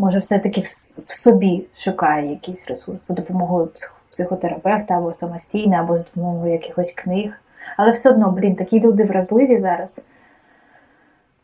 Може, 0.00 0.18
все-таки 0.18 0.60
в 1.06 1.12
собі 1.12 1.66
шукає 1.76 2.30
якийсь 2.30 2.68
ресурс 2.68 3.06
за 3.06 3.14
допомогою 3.14 3.68
психотерапевта 4.10 4.94
або 4.94 5.12
самостійно, 5.12 5.76
або 5.76 5.98
з 5.98 6.04
допомогою 6.04 6.52
якихось 6.52 6.92
книг. 6.92 7.32
Але 7.76 7.90
все 7.90 8.10
одно, 8.10 8.30
блін, 8.30 8.54
такі 8.54 8.80
люди 8.80 9.04
вразливі 9.04 9.60
зараз. 9.60 10.04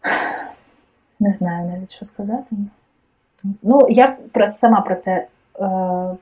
Не 1.20 1.32
знаю 1.32 1.68
навіть, 1.68 1.92
що 1.92 2.04
сказати. 2.04 2.56
Ну, 3.62 3.86
я 3.88 4.16
сама 4.46 4.80
про 4.80 4.94
це 4.96 5.26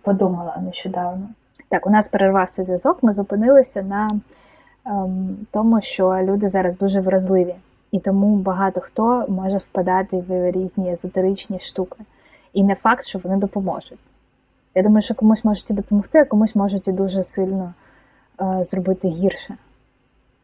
подумала 0.03 0.57
нещодавно. 0.64 1.29
Так, 1.68 1.87
у 1.87 1.90
нас 1.90 2.09
перервався 2.09 2.64
зв'язок, 2.64 3.03
ми 3.03 3.12
зупинилися 3.12 3.83
на 3.83 4.07
е, 4.07 4.90
тому, 5.51 5.81
що 5.81 6.18
люди 6.23 6.49
зараз 6.49 6.79
дуже 6.79 7.01
вразливі. 7.01 7.55
І 7.92 7.99
тому 7.99 8.37
багато 8.37 8.81
хто 8.81 9.25
може 9.29 9.57
впадати 9.57 10.16
в 10.29 10.51
різні 10.51 10.92
езотеричні 10.92 11.61
штуки. 11.61 11.97
І 12.53 12.64
не 12.64 12.75
факт, 12.75 13.05
що 13.05 13.18
вони 13.18 13.37
допоможуть. 13.37 13.99
Я 14.75 14.83
думаю, 14.83 15.03
що 15.03 15.14
комусь 15.14 15.45
можуть 15.45 15.77
допомогти, 15.77 16.18
а 16.18 16.25
комусь 16.25 16.55
можуть 16.55 16.88
і 16.88 16.92
дуже 16.92 17.23
сильно 17.23 17.75
е, 18.40 18.64
зробити 18.64 19.09
гірше. 19.09 19.55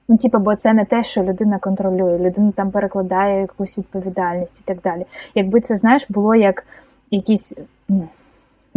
Ну, 0.08 0.16
типу, 0.16 0.38
бо 0.38 0.56
це 0.56 0.72
не 0.72 0.84
те, 0.84 1.04
що 1.04 1.22
людина 1.22 1.58
контролює, 1.58 2.18
людина 2.18 2.52
там 2.52 2.70
перекладає 2.70 3.40
якусь 3.40 3.78
відповідальність 3.78 4.60
і 4.60 4.64
так 4.64 4.80
далі. 4.80 5.06
Якби 5.34 5.60
це, 5.60 5.76
знаєш, 5.76 6.06
було 6.08 6.34
як 6.34 6.64
якісь, 7.10 7.54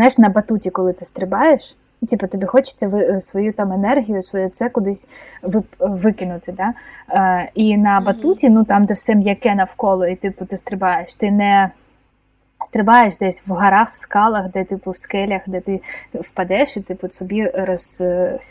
знаєш, 0.02 0.18
на 0.18 0.30
батуті, 0.30 0.70
коли 0.70 0.94
ти 0.94 1.06
стрибаєш, 1.06 1.76
типу, 2.10 2.28
тобі 2.28 2.46
хочеться 2.46 2.88
е, 2.88 3.22
свою 3.22 3.54
там 3.54 3.72
енергію, 3.72 4.24
своє 4.24 4.50
це 4.50 4.70
кудись 4.70 5.08
викинути. 5.80 6.52
Да? 6.52 6.74
Е, 7.10 7.52
І 7.56 7.78
на 7.78 8.00
батуті, 8.00 8.50
ну 8.50 8.64
там, 8.64 8.86
де 8.86 8.94
все 8.94 9.16
м'яке 9.16 9.56
навколо, 9.56 10.08
і 10.08 10.16
типу, 10.16 10.46
ти 10.46 10.58
стрибаєш, 10.58 11.16
ти 11.16 11.32
не 11.32 11.70
стрибаєш 12.66 13.18
десь 13.18 13.48
в 13.48 13.54
горах, 13.54 13.90
в 13.92 13.96
скалах, 13.96 14.52
де 14.52 14.64
типу 14.64 14.92
в 14.92 14.98
скелях, 14.98 15.42
де 15.48 15.62
ти 15.62 15.82
впадеш, 16.14 16.78
і 16.78 16.82
типу 16.82 17.10
собі 17.10 17.52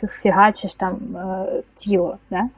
розфігачиш 0.01 0.75
там 0.75 0.95
е, 1.15 1.45
тіло. 1.75 2.17
Да? 2.29 2.49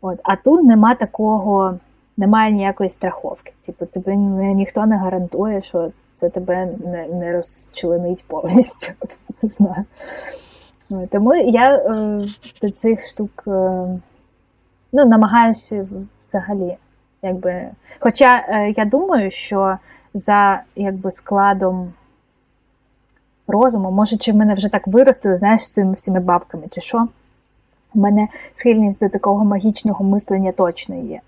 От. 0.00 0.20
А 0.22 0.36
тут 0.36 0.64
нема 0.64 0.94
такого, 0.94 1.78
немає 2.16 2.52
ніякої 2.52 2.90
страховки. 2.90 3.52
Типу, 3.66 3.86
тебе 3.86 4.16
ніхто 4.16 4.86
не 4.86 4.96
гарантує, 4.96 5.62
що 5.62 5.90
це 6.16 6.28
тебе 6.28 6.68
не 6.86 7.06
не 7.06 7.32
розчленить 7.32 8.24
повністю. 8.26 8.92
Не 9.42 9.48
знаю. 9.48 9.84
Тому 11.10 11.34
я 11.34 11.76
е, 11.76 12.26
до 12.62 12.70
цих 12.70 13.06
штук 13.06 13.44
е, 13.46 13.50
ну, 14.92 15.06
намагаюся 15.06 15.86
взагалі. 16.24 16.76
Якби. 17.22 17.70
Хоча 18.00 18.44
е, 18.48 18.74
я 18.76 18.84
думаю, 18.84 19.30
що 19.30 19.78
за 20.14 20.62
якби, 20.76 21.10
складом 21.10 21.92
розуму, 23.46 23.90
може, 23.90 24.16
чи 24.16 24.32
в 24.32 24.36
мене 24.36 24.54
вже 24.54 24.68
так 24.68 24.86
виростили, 24.86 25.38
знаєш, 25.38 25.62
з 25.62 25.70
цими 25.70 25.92
всіми 25.92 26.20
бабками, 26.20 26.64
чи 26.70 26.80
що? 26.80 27.08
У 27.94 27.98
мене 28.00 28.28
схильність 28.54 28.98
до 28.98 29.08
такого 29.08 29.44
магічного 29.44 30.04
мислення 30.04 30.52
точно 30.52 30.94
є. 30.94 31.20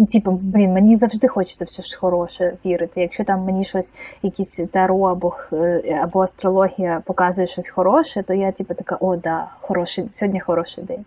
Ну, 0.00 0.06
типу, 0.06 0.30
блін, 0.30 0.72
мені 0.72 0.96
завжди 0.96 1.28
хочеться 1.28 1.64
все 1.64 1.82
ж 1.82 1.98
хороше 1.98 2.56
вірити. 2.64 3.00
Якщо 3.00 3.24
там 3.24 3.44
мені 3.44 3.64
щось, 3.64 3.92
якісь 4.22 4.60
таро 4.72 5.00
або 5.00 5.36
е, 5.52 6.00
або 6.02 6.20
астрологія 6.20 7.02
показує 7.04 7.46
щось 7.46 7.68
хороше, 7.68 8.22
то 8.22 8.34
я 8.34 8.52
типу 8.52 8.74
така, 8.74 8.96
о, 9.00 9.16
да, 9.16 9.48
хороший, 9.60 10.08
сьогодні 10.10 10.40
хороший 10.40 10.84
день. 10.84 11.04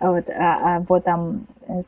От, 0.00 0.30
а, 0.30 0.58
Або 0.62 1.00
там, 1.00 1.40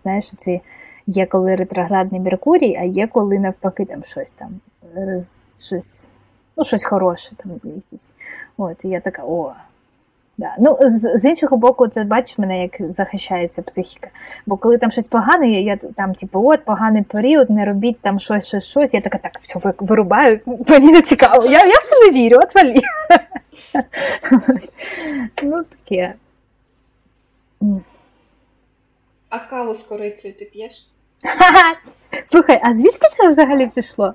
знаєш, 0.02 0.30
ці 0.36 0.60
є 1.06 1.26
коли 1.26 1.56
ретроградний 1.56 2.20
Меркурій, 2.20 2.76
а 2.76 2.82
є 2.82 3.06
коли 3.06 3.38
навпаки 3.38 3.84
там 3.84 4.04
щось 4.04 4.32
там, 4.32 4.60
щось, 5.68 6.08
ну, 6.56 6.64
щось 6.64 6.84
хороше 6.84 7.36
там 7.36 7.52
якісь. 7.64 8.12
От, 8.56 8.84
і 8.84 8.88
я 8.88 9.00
така, 9.00 9.22
о. 9.24 9.52
Да. 10.38 10.55
Ну, 10.59 10.79
З 10.81 11.18
з 11.18 11.25
іншого 11.25 11.57
боку, 11.57 11.88
це 11.88 12.05
бачиш 12.05 12.38
мене, 12.38 12.62
як 12.62 12.92
захищається 12.92 13.62
психіка. 13.62 14.09
Бо 14.47 14.57
коли 14.57 14.79
там 14.79 14.90
щось 14.90 15.09
погане, 15.09 15.51
я 15.51 15.77
там, 15.77 16.14
типу, 16.14 16.51
от 16.51 16.64
поганий 16.64 17.03
період, 17.03 17.51
не 17.51 17.64
робіть 17.64 18.01
там 18.01 18.21
щось, 18.21 18.47
щось, 18.47 18.66
щось. 18.66 18.95
Я 18.95 19.01
така, 19.01 19.18
так, 19.18 19.33
все, 19.42 19.61
вирубаю, 19.79 20.40
мені 20.68 20.92
не 20.92 21.03
цікаво. 21.03 21.45
Я 21.47 21.64
я 21.66 21.75
в 21.79 21.83
це 21.83 22.07
не 22.07 22.11
вірю, 22.11 22.38
от 22.42 22.55
валі. 22.55 22.81
Ну, 25.42 25.64
таке. 25.64 26.14
А 29.29 29.38
каву 29.38 29.75
з 29.75 29.83
корицею 29.83 30.35
ти 30.35 30.45
п'єш? 30.45 30.88
Слухай, 32.25 32.61
а 32.62 32.73
звідки 32.73 33.09
це 33.12 33.29
взагалі 33.29 33.66
пішло? 33.66 34.14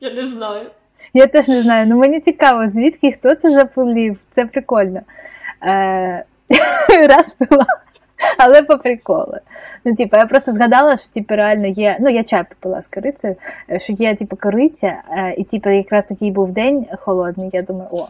Я 0.00 0.14
не 0.14 0.26
знаю. 0.26 0.70
Я 1.14 1.26
теж 1.26 1.48
не 1.48 1.62
знаю, 1.62 1.86
ну 1.86 1.98
мені 1.98 2.20
цікаво, 2.20 2.66
звідки 2.66 3.12
хто 3.12 3.34
це 3.34 3.48
заповів. 3.48 4.18
Це 4.30 4.46
прикольно. 4.46 5.00
Е, 5.66 6.24
Раз 7.08 7.32
пила, 7.32 7.66
але 8.38 8.62
по 8.62 8.78
приколу. 8.78 9.34
Ну, 9.84 9.94
типу, 9.94 10.16
я 10.16 10.26
просто 10.26 10.52
згадала, 10.52 10.96
що 10.96 11.10
типу, 11.10 11.36
реально 11.36 11.66
є. 11.66 11.96
Ну, 12.00 12.10
я 12.10 12.22
чай 12.22 12.44
попила 12.48 12.82
з 12.82 12.88
корицею, 12.88 13.36
е, 13.70 13.78
що 13.78 13.92
є 13.92 14.14
типу, 14.14 14.36
кориця, 14.36 15.02
е, 15.10 15.34
і 15.38 15.44
типу, 15.44 15.70
якраз 15.70 16.06
такий 16.06 16.30
був 16.30 16.52
день 16.52 16.86
холодний. 16.98 17.50
Я 17.52 17.62
думаю, 17.62 17.88
о, 17.92 18.06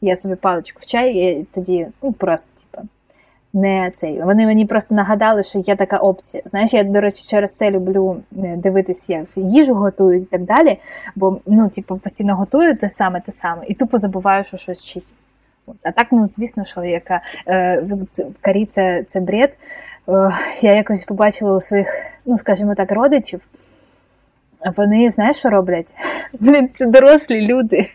я 0.00 0.16
собі 0.16 0.34
паличку 0.34 0.78
в 0.82 0.86
чай, 0.86 1.14
і 1.14 1.46
тоді 1.54 1.86
ну, 2.02 2.12
просто, 2.12 2.50
типу 2.60 2.88
не 3.52 3.90
цей. 3.94 4.22
Вони 4.22 4.46
мені 4.46 4.66
просто 4.66 4.94
нагадали, 4.94 5.42
що 5.42 5.58
є 5.58 5.76
така 5.76 5.96
опція. 5.96 6.42
Знаєш, 6.50 6.72
я, 6.72 6.84
до 6.84 7.00
речі, 7.00 7.24
через 7.30 7.56
це 7.56 7.70
люблю 7.70 8.20
е, 8.38 8.56
дивитися, 8.56 9.12
як 9.12 9.26
їжу 9.36 9.74
готують 9.74 10.24
і 10.24 10.28
так 10.28 10.42
далі. 10.42 10.78
Бо 11.16 11.40
ну, 11.46 11.68
типу, 11.68 11.96
постійно 11.96 12.36
готую 12.36 12.76
те 12.76 12.88
саме, 12.88 13.20
те 13.20 13.32
саме, 13.32 13.62
і 13.66 13.74
тупо 13.74 13.98
забуваю, 13.98 14.44
що 14.44 14.56
щось 14.56 14.84
ще. 14.84 15.00
А 15.82 15.92
так, 15.92 16.06
ну 16.10 16.26
звісно, 16.26 16.64
що 16.64 16.84
яка 16.84 17.20
е, 17.48 17.84
карі 18.40 18.66
це, 18.66 19.04
це 19.06 19.20
бред. 19.20 19.50
Е, 20.08 20.30
я 20.60 20.74
якось 20.74 21.04
побачила 21.04 21.56
у 21.56 21.60
своїх, 21.60 21.88
ну 22.26 22.36
скажімо 22.36 22.74
так, 22.74 22.92
родичів. 22.92 23.40
Вони 24.76 25.10
знаєш, 25.10 25.36
що 25.36 25.50
роблять? 25.50 25.94
Це 26.74 26.86
дорослі 26.86 27.46
люди. 27.46 27.86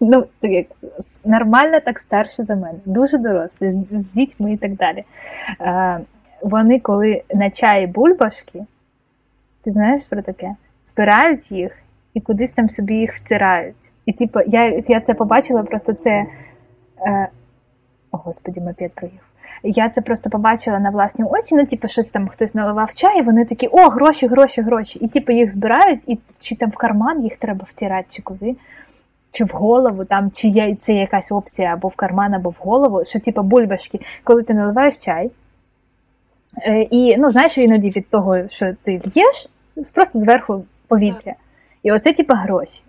Ну, 0.00 0.26
як 0.42 0.66
нормально 1.24 1.80
так 1.80 1.98
старше 1.98 2.44
за 2.44 2.54
мене, 2.54 2.78
дуже 2.84 3.18
дорослі, 3.18 3.68
з, 3.70 3.86
з 3.86 4.10
дітьми 4.10 4.52
і 4.52 4.56
так 4.56 4.74
далі. 4.74 5.04
Е, 5.60 6.00
Вони, 6.42 6.80
коли 6.80 7.22
на 7.34 7.50
чаї 7.50 7.86
бульбашки, 7.86 8.64
ти 9.64 9.72
знаєш 9.72 10.06
про 10.06 10.22
таке? 10.22 10.54
Збирають 10.84 11.52
їх 11.52 11.72
і 12.14 12.20
кудись 12.20 12.52
там 12.52 12.68
собі 12.68 12.94
їх 12.94 13.14
втирають. 13.14 13.76
І 14.06 14.12
типу, 14.12 14.40
я 14.46 14.82
я 14.88 15.00
це 15.00 15.14
побачила, 15.14 15.62
просто 15.62 15.92
це. 15.92 16.26
Е, 17.06 17.28
О, 18.12 18.16
господі, 18.16 18.60
мопед 18.60 18.92
проїхав. 18.92 19.26
Я 19.62 19.88
це 19.88 20.00
просто 20.00 20.30
побачила 20.30 20.78
на 20.78 20.90
власні 20.90 21.24
очі, 21.24 21.54
ну, 21.54 21.66
типу, 21.66 21.88
щось 21.88 22.10
там 22.10 22.28
хтось 22.28 22.54
наливав 22.54 22.94
чай, 22.94 23.18
і 23.18 23.22
вони 23.22 23.44
такі, 23.44 23.66
о, 23.66 23.88
гроші, 23.88 24.26
гроші, 24.26 24.62
гроші. 24.62 24.98
І 24.98 25.08
типу 25.08 25.32
їх 25.32 25.52
збирають, 25.52 26.08
і 26.08 26.18
чи 26.38 26.56
там 26.56 26.70
в 26.70 26.76
карман 26.76 27.22
їх 27.22 27.36
треба 27.36 27.66
втирати, 27.68 28.06
чи 28.08 28.22
куди. 28.22 28.56
Чи 29.30 29.44
в 29.44 29.48
голову, 29.48 30.04
там, 30.04 30.30
чи 30.30 30.48
є 30.48 30.74
це 30.74 30.92
якась 30.92 31.32
опція 31.32 31.72
або 31.72 31.88
в 31.88 31.96
карман, 31.96 32.34
або 32.34 32.50
в 32.50 32.56
голову, 32.58 33.04
що 33.04 33.20
типу 33.20 33.42
бульбашки, 33.42 34.00
коли 34.24 34.42
ти 34.42 34.54
наливаєш 34.54 34.96
чай. 34.96 35.30
Е, 36.62 36.82
і 36.82 37.16
ну, 37.16 37.30
знаєш, 37.30 37.58
іноді 37.58 37.90
від 37.90 38.10
того, 38.10 38.48
що 38.48 38.74
ти 38.82 38.92
л'єш, 38.92 39.48
просто 39.94 40.18
зверху 40.18 40.64
повітря. 40.88 41.34
І 41.82 41.92
оце, 41.92 42.12
типу, 42.12 42.34
гроші. 42.34 42.82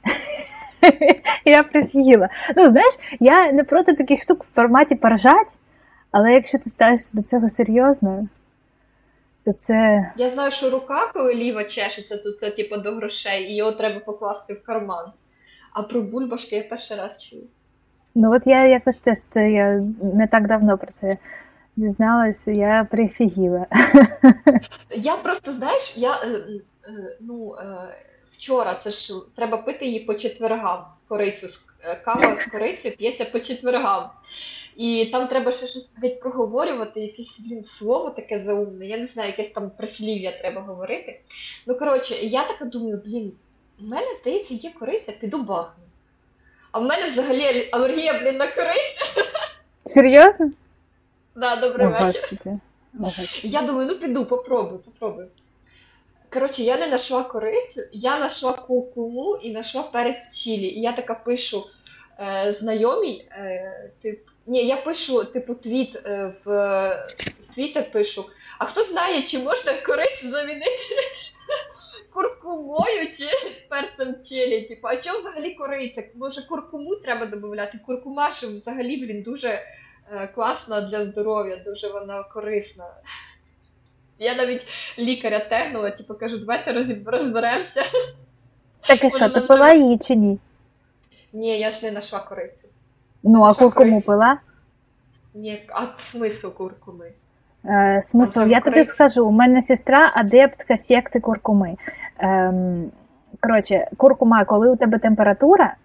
Я 1.45 1.63
прифігіла. 1.63 2.29
Ну, 2.57 2.69
знаєш, 2.69 2.93
я 3.19 3.51
не 3.51 3.63
проти 3.63 3.93
таких 3.93 4.21
штук 4.21 4.43
в 4.43 4.55
форматі 4.55 4.95
поржать, 4.95 5.57
але 6.11 6.33
якщо 6.33 6.57
ти 6.57 6.69
ставишся 6.69 7.09
до 7.13 7.21
цього 7.21 7.49
серйозно, 7.49 8.27
то 9.45 9.53
це. 9.53 10.11
Я 10.17 10.29
знаю, 10.29 10.51
що 10.51 10.69
рука, 10.69 11.11
коли 11.13 11.35
ліва 11.35 11.63
чешеться, 11.63 12.17
то 12.17 12.31
це 12.31 12.51
типу 12.51 12.77
до 12.77 12.91
грошей, 12.91 13.43
і 13.43 13.55
його 13.55 13.71
треба 13.71 13.99
покласти 13.99 14.53
в 14.53 14.63
карман. 14.63 15.05
А 15.77 15.83
про 15.83 16.01
бульбашки 16.01 16.55
я 16.55 16.63
перший 16.63 16.97
раз 16.97 17.23
чую. 17.23 17.43
Ну, 18.15 18.35
от 18.35 18.47
я 18.47 18.67
якось 18.67 18.97
теж 18.97 19.17
це 19.29 19.51
я 19.51 19.83
не 20.15 20.27
так 20.27 20.47
давно 20.47 20.77
про 20.77 20.91
це 20.91 21.17
дізналася, 21.75 22.51
я 22.51 22.87
прифігіла. 22.91 23.65
Я 24.95 25.17
просто, 25.17 25.51
знаєш, 25.51 25.93
я 25.97 26.21
е, 26.23 26.27
е, 26.27 27.17
ну, 27.19 27.55
е, 27.55 27.75
вчора 28.25 28.75
це 28.75 28.89
ж 28.89 29.13
треба 29.35 29.57
пити 29.57 29.85
її 29.85 29.99
по 29.99 30.13
четвергам. 30.13 30.85
Корицю 31.07 31.47
кава 32.05 32.37
з 32.39 32.45
корицею 32.45 32.95
п'ється 32.97 33.25
по 33.25 33.39
четвергам. 33.39 34.09
І 34.75 35.09
там 35.11 35.27
треба 35.27 35.51
ще 35.51 35.67
щось 35.67 35.97
навіть 35.97 36.19
проговорювати, 36.19 36.99
якесь 36.99 37.39
блін, 37.39 37.63
слово 37.63 38.09
таке 38.09 38.39
заумне. 38.39 38.85
Я 38.85 38.97
не 38.97 39.05
знаю, 39.05 39.29
якесь 39.29 39.49
там 39.49 39.71
прислів'я 39.77 40.39
треба 40.39 40.61
говорити. 40.61 41.21
Ну, 41.67 41.75
коротше, 41.75 42.15
я 42.15 42.47
така 42.47 42.65
думаю, 42.65 43.01
блін, 43.05 43.33
у 43.79 43.83
мене, 43.83 44.07
здається, 44.21 44.53
є 44.53 44.71
кориця, 44.79 45.11
піду 45.11 45.43
бахну. 45.43 45.83
А 46.71 46.79
в 46.79 46.83
мене 46.83 47.05
взагалі 47.05 47.69
алергія, 47.71 48.19
блін, 48.19 48.37
на 48.37 48.47
корицю. 48.47 49.21
Серйозно? 49.85 50.51
Да, 51.35 51.55
добрий 51.55 51.87
вечір. 51.87 52.39
Я 53.43 53.61
думаю, 53.61 53.87
ну 53.87 53.95
піду, 53.95 54.25
попробую, 54.25 54.79
попробую. 54.79 55.27
Коротше, 56.33 56.63
я 56.63 56.77
не 56.77 56.87
нашла 56.87 57.23
корицю, 57.23 57.81
я 57.91 58.19
нашла 58.19 58.53
куркуму 58.53 59.35
і 59.41 59.51
нашла 59.51 59.83
перець 59.83 60.37
чилі. 60.43 60.65
І 60.65 60.81
я 60.81 60.91
така 60.91 61.15
пишу 61.15 61.63
е, 62.19 62.51
знайомій, 62.51 63.25
е, 63.31 63.91
тип, 64.01 64.19
ні, 64.47 64.67
я 64.67 64.77
пишу, 64.77 65.23
типу, 65.23 65.55
твіт 65.55 65.95
е, 65.95 66.33
в, 66.45 66.49
в 67.41 67.55
Твіттер 67.55 67.91
пишу. 67.91 68.25
А 68.59 68.65
хто 68.65 68.83
знає, 68.83 69.21
чи 69.21 69.39
можна 69.39 69.73
корицю 69.73 70.29
замінити 70.29 70.77
куркумою 72.13 73.11
чи 73.13 73.25
перцем 73.69 74.15
чилі? 74.23 74.61
Типу, 74.61 74.87
а 74.87 74.97
чого 74.97 75.19
взагалі 75.19 75.53
кориця? 75.53 76.03
Може, 76.15 76.47
куркуму 76.47 76.95
треба 76.95 77.25
додати? 77.25 77.79
Куркума, 77.85 78.31
що 78.31 78.47
взагалі, 78.47 78.97
блін, 78.97 79.23
дуже 79.23 79.49
е, 80.11 80.27
класна 80.35 80.81
для 80.81 81.03
здоров'я, 81.03 81.57
дуже 81.65 81.87
вона 81.87 82.23
корисна. 82.23 82.85
Я 84.19 84.35
навіть 84.35 84.67
лікаря 84.99 85.39
тегнула, 85.39 85.91
типу 85.91 86.15
кажу, 86.15 86.37
давайте 86.37 86.73
розберемося. 87.05 87.83
Так 88.81 89.03
і 89.03 89.09
що, 89.09 89.29
ти 89.29 89.41
пила 89.41 89.73
її 89.73 89.97
чи 89.97 90.15
ні? 90.15 90.39
Ні, 91.33 91.59
я 91.59 91.69
ж 91.69 91.85
не 91.85 91.91
нашла 91.91 92.19
корицю. 92.19 92.67
Ну, 93.23 93.43
а 93.43 93.53
куркуму 93.53 94.01
пила? 94.01 94.37
Ні, 95.33 95.61
а 95.69 95.85
смисл 95.99 96.47
куркуми? 96.47 97.11
Е, 97.65 98.01
смисл, 98.01 98.41
я 98.41 98.59
тобі 98.59 98.85
скажу, 98.85 99.27
у 99.27 99.31
мене 99.31 99.61
сестра 99.61 100.11
адептка 100.15 100.77
секти 100.77 101.19
куркуми. 101.19 101.75
Ем, 102.19 102.91
Коротше, 103.39 103.87
куркума, 103.97 104.45
коли 104.45 104.69
у 104.69 104.75
тебе 104.75 104.99
температура, 104.99 105.75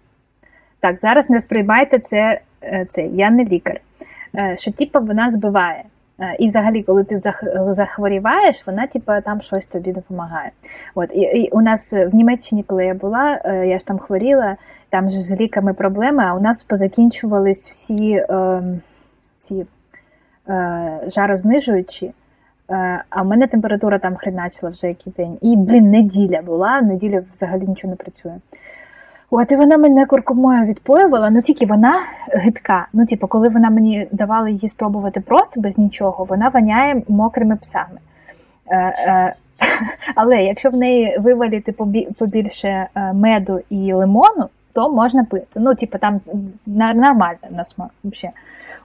так, 0.79 0.99
зараз 0.99 1.29
не 1.29 1.39
сприймайте 1.39 1.99
це, 1.99 2.39
е, 2.63 2.85
це 2.89 3.01
я 3.03 3.29
не 3.29 3.45
лікар, 3.45 3.81
е, 4.35 4.55
що 4.57 4.71
типу, 4.71 4.99
вона 4.99 5.31
збиває. 5.31 5.83
Е, 6.19 6.35
і 6.39 6.47
взагалі, 6.47 6.83
коли 6.83 7.03
ти 7.03 7.17
захворіваєш, 7.67 8.67
вона 8.67 8.87
типу, 8.87 9.11
там 9.25 9.41
щось 9.41 9.67
тобі 9.67 9.91
допомагає. 9.91 10.51
От 10.95 11.09
і, 11.13 11.19
і 11.19 11.49
у 11.51 11.61
нас 11.61 11.93
в 11.93 12.15
Німеччині, 12.15 12.63
коли 12.63 12.85
я 12.85 12.93
була, 12.93 13.41
е, 13.45 13.67
я 13.67 13.77
ж 13.77 13.87
там 13.87 13.99
хворіла, 13.99 14.57
там 14.89 15.09
ж 15.09 15.21
з 15.21 15.39
ліками 15.39 15.73
проблеми, 15.73 16.23
а 16.27 16.33
у 16.33 16.39
нас 16.39 16.63
позакінчувались 16.63 17.69
всі 17.69 18.11
е, 18.11 18.61
ці 19.39 19.55
е, 19.55 19.65
жарознижуючі. 21.07 22.13
Е, 22.71 23.03
а 23.09 23.21
в 23.21 23.25
мене 23.25 23.47
температура 23.47 23.99
там 23.99 24.15
хреначила 24.15 24.71
вже 24.71 24.87
який 24.87 25.13
день. 25.17 25.37
І, 25.41 25.57
блін, 25.57 25.91
неділя 25.91 26.41
була, 26.41 26.81
неділя 26.81 27.21
взагалі 27.33 27.63
нічого 27.67 27.91
не 27.91 27.95
працює. 27.95 28.35
От 29.31 29.51
і 29.51 29.55
вона 29.55 29.77
мене 29.77 30.05
куркумою 30.05 30.65
відпоювала, 30.65 31.29
ну 31.29 31.41
тільки 31.41 31.65
вона 31.65 31.99
гидка. 32.33 32.87
Ну, 32.93 33.05
типу, 33.05 33.27
коли 33.27 33.49
вона 33.49 33.69
мені 33.69 34.07
давала 34.11 34.49
її 34.49 34.67
спробувати 34.67 35.19
просто 35.19 35.61
без 35.61 35.77
нічого, 35.77 36.23
вона 36.23 36.49
воняє 36.49 37.01
мокрими 37.07 37.55
псами. 37.55 37.99
Е, 38.67 38.77
е, 38.77 39.33
Але 40.15 40.43
якщо 40.43 40.69
в 40.69 40.75
неї 40.75 41.17
вивалити 41.19 41.71
побільше 42.17 42.87
е, 42.95 43.13
меду 43.13 43.59
і 43.69 43.93
лимону, 43.93 44.49
то 44.73 44.89
можна 44.89 45.23
пити. 45.23 45.59
Ну, 45.59 45.75
типу, 45.75 45.97
там 45.97 46.21
нормально 46.65 47.37
на 47.49 47.63
смак 47.63 47.89
взагалі. 48.03 48.35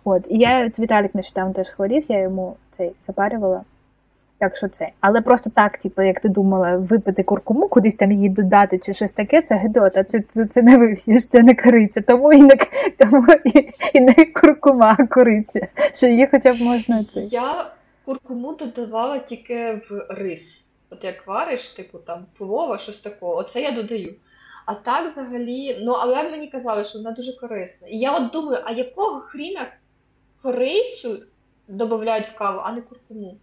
От. 0.05 0.27
І 0.29 0.39
я 0.39 0.71
Віталік 0.79 1.15
нещодавно 1.15 1.53
теж 1.55 1.69
хворів, 1.69 2.05
я 2.09 2.19
йому 2.19 2.57
цей 2.71 2.93
запарювала. 3.01 3.63
Так 4.39 4.57
що 4.57 4.69
це. 4.69 4.89
Але 5.01 5.21
просто 5.21 5.51
так, 5.51 5.79
типу, 5.79 6.03
як 6.03 6.21
ти 6.21 6.29
думала, 6.29 6.77
випити 6.77 7.23
куркуму, 7.23 7.69
кудись 7.69 7.95
там 7.95 8.13
її 8.13 8.29
додати 8.29 8.79
чи 8.79 8.93
щось 8.93 9.13
таке, 9.13 9.43
це 9.43 9.57
гидота. 9.57 10.05
Це 10.05 10.23
це, 10.35 10.47
це 10.47 10.63
не 10.63 10.79
вивсіш, 10.79 11.27
це 11.27 11.43
не 11.43 11.55
кориця. 11.55 12.01
Тому 12.01 12.33
і 12.33 12.43
не 12.43 12.57
тому 12.99 13.27
і, 13.45 13.71
і 13.95 14.01
не 14.01 14.15
куркума, 14.15 14.97
а 14.99 15.07
кориця. 15.07 15.67
Що 15.95 16.07
її 16.07 16.29
хоча 16.31 16.55
б 16.55 16.61
можна 16.61 17.05
це. 17.05 17.21
Я 17.21 17.71
куркуму 18.05 18.55
додавала 18.55 19.19
тільки 19.19 19.73
в 19.73 20.07
рис. 20.11 20.69
От 20.91 21.05
як 21.05 21.27
вариш, 21.27 21.71
типу 21.71 21.99
там 21.99 22.27
плова, 22.39 22.79
щось 22.79 23.01
такого, 23.01 23.37
оце 23.37 23.61
я 23.61 23.73
додаю. 23.73 24.15
А 24.69 24.75
так 24.75 25.07
взагалі, 25.07 25.79
ну 25.83 25.93
але 25.93 26.31
мені 26.31 26.49
казали, 26.49 26.85
що 26.85 26.99
вона 26.99 27.11
дуже 27.11 27.41
корисна. 27.41 27.89
І 27.89 27.99
я 27.99 28.17
от 28.17 28.31
думаю, 28.33 28.63
а 28.65 28.73
якого 28.73 29.21
хріна 29.21 29.67
корицю 30.43 31.19
додають 31.69 32.27
в 32.27 32.39
каву, 32.39 32.61
а 32.65 32.73
не 32.73 32.81
куркуму? 32.81 33.37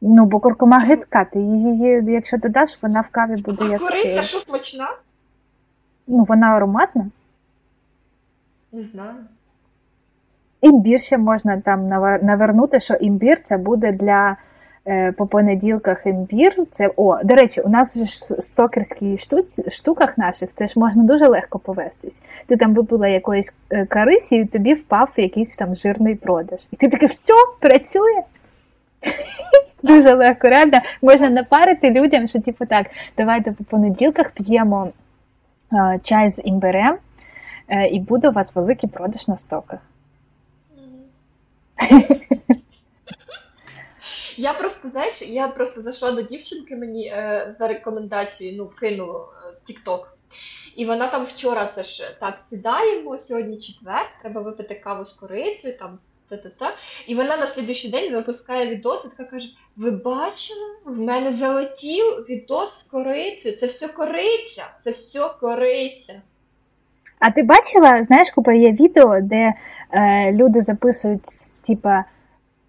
Ну, 0.00 0.24
бо 0.24 0.40
куркума 0.40 0.78
гидка, 0.78 1.24
ти 1.24 1.38
її, 1.40 2.02
якщо 2.06 2.36
додаш, 2.36 2.78
вона 2.82 3.00
в 3.00 3.08
каві 3.08 3.42
буде 3.42 3.64
як. 3.64 3.80
Кориця 3.80 4.22
що 4.22 4.40
смачна? 4.40 4.88
Ну, 6.06 6.24
вона 6.24 6.46
ароматна. 6.46 7.10
Не 8.72 8.82
знаю. 8.82 9.24
Імбір 10.60 11.00
ще 11.00 11.18
можна 11.18 11.60
там 11.60 11.88
навернути, 12.22 12.80
що 12.80 12.94
імбір 12.94 13.42
це 13.42 13.56
буде 13.56 13.92
для 13.92 14.36
по 15.16 15.26
понеділках 15.26 16.06
імбір. 16.06 16.56
Це, 16.70 16.90
о, 16.96 17.18
До 17.24 17.34
речі, 17.34 17.60
у 17.60 17.68
нас 17.68 17.98
ж 17.98 18.40
стокерські 18.42 19.16
штуці, 19.16 19.70
штуках 19.70 20.18
наших 20.18 20.50
це 20.54 20.66
ж 20.66 20.80
можна 20.80 21.02
дуже 21.02 21.28
легко 21.28 21.58
повестись. 21.58 22.22
Ти 22.46 22.56
там 22.56 22.74
випила 22.74 23.08
якоїсь 23.08 23.54
е, 23.70 23.86
карисі, 23.86 24.36
і 24.36 24.44
тобі 24.44 24.74
впав 24.74 25.12
якийсь 25.16 25.56
там 25.56 25.74
жирний 25.74 26.14
продаж. 26.14 26.68
І 26.70 26.76
ти 26.76 26.88
таке 26.88 27.06
все 27.06 27.32
працює. 27.60 28.22
Дуже 29.82 30.14
легко, 30.14 30.48
реально 30.48 30.78
можна 31.02 31.30
напарити 31.30 31.90
людям, 31.90 32.26
що 32.26 32.40
типу 32.40 32.66
так, 32.66 32.86
давайте 33.16 33.52
по 33.52 33.64
понеділках 33.64 34.30
п'ємо 34.30 34.88
е, 35.72 35.98
чай 36.02 36.30
з 36.30 36.42
імбирем, 36.44 36.96
е, 37.68 37.86
і 37.86 38.00
буде 38.00 38.28
у 38.28 38.32
вас 38.32 38.54
великий 38.54 38.88
продаж 38.88 39.28
на 39.28 39.36
стоках. 39.36 39.78
Я 44.38 44.52
просто, 44.52 44.88
знаєш, 44.88 45.22
я 45.22 45.48
просто 45.48 45.80
зайшла 45.80 46.12
до 46.12 46.22
дівчинки 46.22 46.76
мені 46.76 47.06
е, 47.06 47.54
за 47.58 47.68
рекомендацією, 47.68 48.56
ну, 48.56 48.70
кинула 48.80 49.20
е, 49.20 49.72
TikTok. 49.72 50.00
І 50.76 50.84
вона 50.84 51.06
там 51.06 51.24
вчора 51.24 51.66
це 51.66 51.82
ж 51.82 52.16
так 52.20 52.40
сідаємо, 52.40 53.18
сьогодні 53.18 53.58
четвер, 53.58 54.10
треба 54.22 54.40
випити 54.40 54.74
каву 54.74 55.04
з 55.04 55.12
корицею, 55.12 55.78
там 55.78 55.98
та-та-та. 56.28 56.74
І 57.06 57.14
вона 57.14 57.36
на 57.36 57.46
слідуючий 57.46 57.90
день 57.90 58.12
випускає 58.12 58.66
відос 58.70 59.04
і 59.04 59.16
така 59.16 59.30
каже: 59.30 59.48
Ви 59.76 59.90
бачили? 59.90 60.66
В 60.84 61.00
мене 61.00 61.32
залетів 61.32 62.04
відос 62.04 62.80
з 62.80 62.82
корицею. 62.82 63.56
Це 63.56 63.66
все 63.66 63.88
кориця, 63.88 64.64
це 64.80 64.90
все 64.90 65.28
кориця. 65.40 66.22
А 67.18 67.30
ти 67.30 67.42
бачила, 67.42 68.02
знаєш, 68.02 68.30
купа 68.30 68.52
є 68.52 68.72
відео, 68.72 69.20
де 69.20 69.54
е, 69.92 70.32
люди 70.32 70.62
записують, 70.62 71.24
типа 71.66 72.04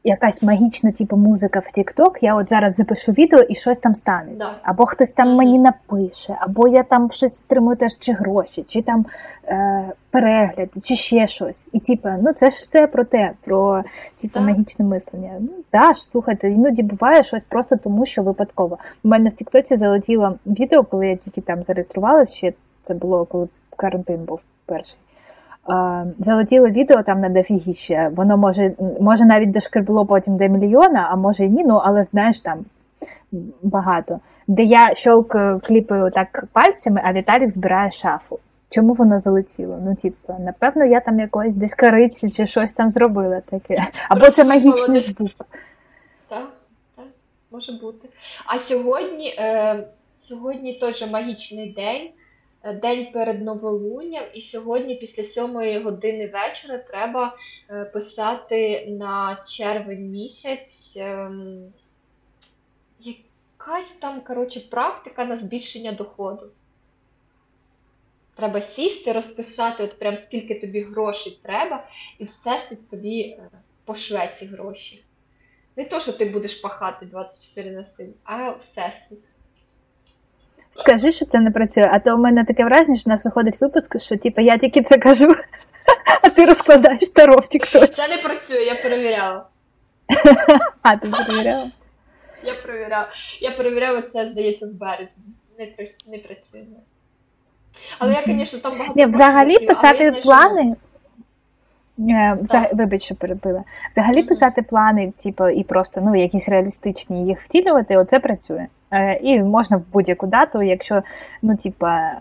якась 0.03 0.43
магічна 0.43 0.91
типу, 0.91 1.17
музика 1.17 1.59
в 1.59 1.79
TikTok, 1.79 2.11
я 2.21 2.35
от 2.35 2.49
зараз 2.49 2.75
запишу 2.75 3.11
відео 3.11 3.41
і 3.41 3.55
щось 3.55 3.77
там 3.77 3.95
станеться. 3.95 4.45
Да. 4.45 4.55
Або 4.63 4.85
хтось 4.85 5.11
там 5.11 5.35
мені 5.35 5.59
напише, 5.59 6.37
або 6.39 6.67
я 6.67 6.83
там 6.83 7.11
щось 7.11 7.43
отримую 7.47 7.77
теж 7.77 7.99
чи 7.99 8.13
гроші, 8.13 8.63
чи 8.67 8.81
там 8.81 9.05
е, 9.47 9.83
перегляди, 10.11 10.79
чи 10.83 10.95
ще 10.95 11.27
щось. 11.27 11.67
І 11.73 11.79
типу, 11.79 12.09
ну 12.21 12.33
це 12.33 12.49
ж 12.49 12.61
все 12.63 12.87
про 12.87 13.03
те, 13.03 13.31
про 13.43 13.83
типу, 14.21 14.39
магічне 14.39 14.85
мислення. 14.85 15.31
Ну 15.39 15.49
да 15.73 15.93
ж, 15.93 16.05
слухайте, 16.05 16.49
іноді 16.49 16.83
буває 16.83 17.23
щось 17.23 17.43
просто 17.43 17.75
тому, 17.75 18.05
що 18.05 18.23
випадково. 18.23 18.77
У 19.03 19.07
мене 19.07 19.29
в 19.29 19.33
Тіктоці 19.33 19.75
залетіло 19.75 20.35
відео, 20.45 20.83
коли 20.83 21.07
я 21.07 21.15
тільки 21.15 21.41
там 21.41 21.63
зареєструвалася, 21.63 22.35
ще 22.35 22.53
це 22.81 22.93
було 22.93 23.25
коли 23.25 23.47
карантин 23.77 24.17
був. 24.17 24.39
перший. 24.65 24.97
Е, 25.71 26.05
залетіло 26.19 26.67
відео 26.67 27.03
там 27.03 27.21
на 27.21 27.29
дофігіще. 27.29 28.11
Воно 28.15 28.37
може, 28.37 28.71
може 28.99 29.25
навіть 29.25 29.51
дошкребло 29.51 30.05
потім 30.05 30.37
до 30.37 30.47
мільйона, 30.47 31.07
а 31.11 31.15
може 31.15 31.45
і 31.45 31.49
ні, 31.49 31.63
ну 31.65 31.81
але 31.83 32.03
знаєш 32.03 32.39
там 32.39 32.65
багато. 33.61 34.19
Де 34.47 34.63
я 34.63 34.95
щолкаю, 34.95 35.61
кліпаю 35.63 36.11
так 36.11 36.45
пальцями, 36.53 37.01
а 37.03 37.13
Віталік 37.13 37.51
збирає 37.51 37.91
шафу. 37.91 38.39
Чому 38.69 38.93
воно 38.93 39.19
залетіло? 39.19 39.79
Ну, 39.85 39.95
типу, 39.95 40.35
напевно, 40.39 40.85
я 40.85 40.99
там 40.99 41.19
якось 41.19 41.53
десь 41.53 41.75
кориці 41.75 42.29
чи 42.29 42.45
щось 42.45 42.73
там 42.73 42.89
зробила 42.89 43.41
таке. 43.41 43.87
Або 44.09 44.29
це 44.29 44.43
магічний 44.43 44.99
звук. 44.99 45.29
Так, 46.27 46.47
так, 46.95 47.05
може 47.51 47.71
бути. 47.71 48.09
А 48.45 48.59
сьогодні, 48.59 49.35
е, 49.39 49.87
сьогодні 50.17 50.73
теж 50.73 51.11
магічний 51.11 51.73
день, 51.73 52.01
е, 52.01 52.11
день 52.63 53.11
перед 53.11 53.41
новолунням, 53.41 54.23
і 54.33 54.41
сьогодні, 54.41 54.95
після 54.95 55.23
сьомої 55.23 55.79
години 55.79 56.27
вечора, 56.27 56.77
треба 56.77 57.35
е, 57.69 57.85
писати 57.85 58.87
на 58.89 59.43
червень 59.47 60.09
місяць. 60.09 60.97
Е, 60.97 61.31
якась 62.99 63.91
там, 63.91 64.21
коротше, 64.21 64.59
практика 64.59 65.25
на 65.25 65.37
збільшення 65.37 65.91
доходу. 65.91 66.51
Треба 68.35 68.61
сісти, 68.61 69.11
розписати, 69.11 69.83
от 69.83 69.99
прям 69.99 70.17
скільки 70.17 70.55
тобі 70.55 70.81
грошей 70.81 71.39
треба, 71.43 71.87
і 72.19 72.25
всесвіт 72.25 72.89
тобі 72.89 73.21
е, 73.21 73.49
пошле 73.85 74.35
ті 74.39 74.45
гроші. 74.45 75.03
Не 75.75 75.85
то, 75.85 75.99
що 75.99 76.13
ти 76.13 76.25
будеш 76.25 76.55
пахати 76.55 77.05
24 77.05 77.71
на 77.71 77.85
7, 77.85 78.13
а 78.23 78.51
всесвіт. 78.51 79.19
Скажи, 80.71 81.11
що 81.11 81.25
це 81.25 81.39
не 81.39 81.51
працює, 81.51 81.89
а 81.93 81.99
то 81.99 82.15
у 82.15 82.17
мене 82.17 82.45
таке 82.45 82.65
враження, 82.65 82.97
що 82.97 83.09
у 83.09 83.11
нас 83.11 83.25
виходить 83.25 83.61
випуск, 83.61 83.99
що 83.99 84.17
типу, 84.17 84.41
я 84.41 84.57
тільки 84.57 84.81
це 84.81 84.97
кажу, 84.97 85.35
а 86.21 86.29
ти 86.29 86.45
розкладаєш 86.45 87.07
таро 87.07 87.37
в 87.37 87.47
тіктоці. 87.47 87.93
Це 87.93 88.07
не 88.07 88.17
працює, 88.17 88.61
я 88.61 88.75
перевіряла. 88.75 89.45
А, 90.81 90.97
ти 90.97 91.07
перевіряла? 91.07 91.67
Я 92.43 92.53
перевіряла. 92.65 93.07
Я 93.41 93.51
перевіряла 93.51 94.01
це, 94.01 94.25
здається, 94.25 94.65
в 94.65 94.73
березні. 94.73 95.33
Не, 95.59 95.65
не 96.07 96.17
працює. 96.17 96.61
Але 97.99 98.13
я, 98.13 98.23
звісно, 98.25 98.59
там 98.59 98.71
багато. 98.71 98.93
Ні, 98.95 99.05
взагалі 99.05 99.59
писати 99.59 100.11
плани. 100.23 100.75
Взаг... 102.41 102.73
Вибач, 102.73 103.03
що 103.03 103.15
перебила. 103.15 103.63
Взагалі 103.91 104.23
писати 104.23 104.61
плани, 104.61 105.13
типу, 105.23 105.49
і 105.49 105.63
просто 105.63 106.01
ну, 106.01 106.15
якісь 106.15 106.49
реалістичні 106.49 107.27
їх 107.27 107.41
втілювати, 107.41 107.97
оце 107.97 108.19
працює. 108.19 108.67
Е, 108.91 109.19
і 109.21 109.43
можна 109.43 109.77
в 109.77 109.83
будь-яку 109.93 110.27
дату, 110.27 110.61
якщо 110.61 111.01
ну, 111.41 111.55
типу, 111.57 111.85
е, 111.85 112.17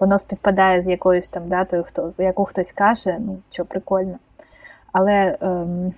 воно 0.00 0.18
співпадає 0.18 0.82
з 0.82 0.88
якоюсь 0.88 1.28
там 1.28 1.48
датою, 1.48 1.84
хто, 1.84 2.12
яку 2.18 2.44
хтось 2.44 2.72
каже, 2.72 3.16
ну 3.18 3.38
що 3.50 3.64
прикольно. 3.64 4.14
Але 4.92 5.36
ем, 5.40 5.92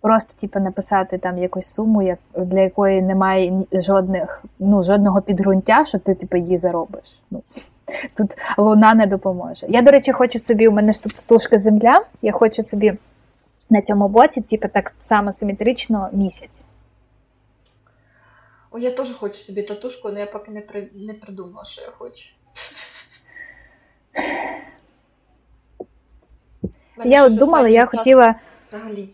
просто 0.00 0.32
типу, 0.40 0.60
написати 0.60 1.18
там 1.18 1.38
якусь 1.38 1.66
суму, 1.66 2.02
як, 2.02 2.18
для 2.36 2.60
якої 2.60 3.02
немає 3.02 3.62
жодних, 3.72 4.44
ну, 4.58 4.82
жодного 4.82 5.22
підґрунтя, 5.22 5.84
що 5.84 5.98
ти 5.98 6.14
типу, 6.14 6.36
її 6.36 6.58
заробиш. 6.58 7.20
Ну, 7.30 7.42
Тут 8.16 8.30
луна 8.58 8.94
не 8.94 9.06
допоможе. 9.06 9.66
Я, 9.68 9.82
до 9.82 9.90
речі, 9.90 10.12
хочу 10.12 10.38
собі, 10.38 10.68
у 10.68 10.72
мене 10.72 10.92
ж 10.92 11.02
тут 11.02 11.16
татушка 11.16 11.58
земля, 11.58 12.04
я 12.22 12.32
хочу 12.32 12.62
собі 12.62 12.94
на 13.70 13.82
цьому 13.82 14.08
боці, 14.08 14.40
типу, 14.40 14.68
так 14.68 14.90
само 14.98 15.32
симетрично 15.32 16.08
місяць. 16.12 16.64
О, 18.74 18.78
я 18.78 18.90
теж 18.90 19.12
хочу 19.12 19.34
собі 19.34 19.62
татушку, 19.62 20.08
але 20.08 20.20
я 20.20 20.26
поки 20.26 20.50
не 20.50 20.60
при... 20.60 20.90
не 20.94 21.14
придумала, 21.14 21.64
що 21.64 21.82
я 21.82 21.90
хочу. 21.90 22.30
Я 27.04 27.26
от 27.26 27.38
думала, 27.38 27.68
я 27.68 27.86
хотіла. 27.86 28.34
Взагалі. 28.68 29.08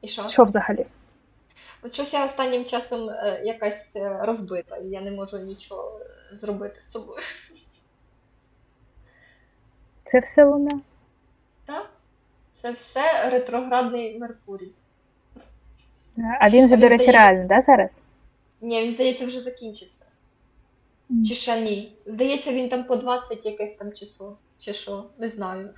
І 0.00 0.08
що? 0.08 0.28
Що 0.28 0.44
взагалі? 0.44 0.86
От 1.82 1.94
щось 1.94 2.14
я 2.14 2.24
останнім 2.24 2.64
часом 2.64 3.10
е, 3.10 3.42
якась 3.44 3.90
е, 3.96 4.18
розбита, 4.22 4.76
і 4.76 4.86
я 4.86 5.00
не 5.00 5.10
можу 5.10 5.38
нічого 5.38 6.00
е, 6.00 6.36
зробити 6.36 6.80
з 6.80 6.90
собою. 6.90 7.20
Це 10.04 10.20
все 10.20 10.44
луна? 10.44 10.80
Так. 11.64 11.90
Це 12.54 12.72
все 12.72 13.30
ретроградний 13.30 14.18
Меркурій. 14.18 14.74
А 16.40 16.48
він 16.48 16.68
же, 16.68 16.76
до 16.76 16.88
речі, 16.88 17.02
здається... 17.02 17.12
реально, 17.12 17.48
да, 17.48 17.60
зараз? 17.60 18.00
Ні, 18.60 18.82
він, 18.82 18.92
здається, 18.92 19.26
вже 19.26 19.40
закінчився. 19.40 20.06
Mm. 21.10 21.24
Чи 21.24 21.34
ще 21.34 21.60
ні? 21.60 21.96
Здається, 22.06 22.52
він 22.52 22.68
там 22.68 22.84
по 22.84 22.96
20 22.96 23.46
якесь 23.46 23.76
там 23.76 23.92
число. 23.92 24.36
Чи 24.58 24.72
що? 24.72 25.04
Не 25.18 25.28
знаю. 25.28 25.70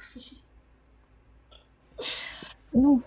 Ну, 2.72 3.02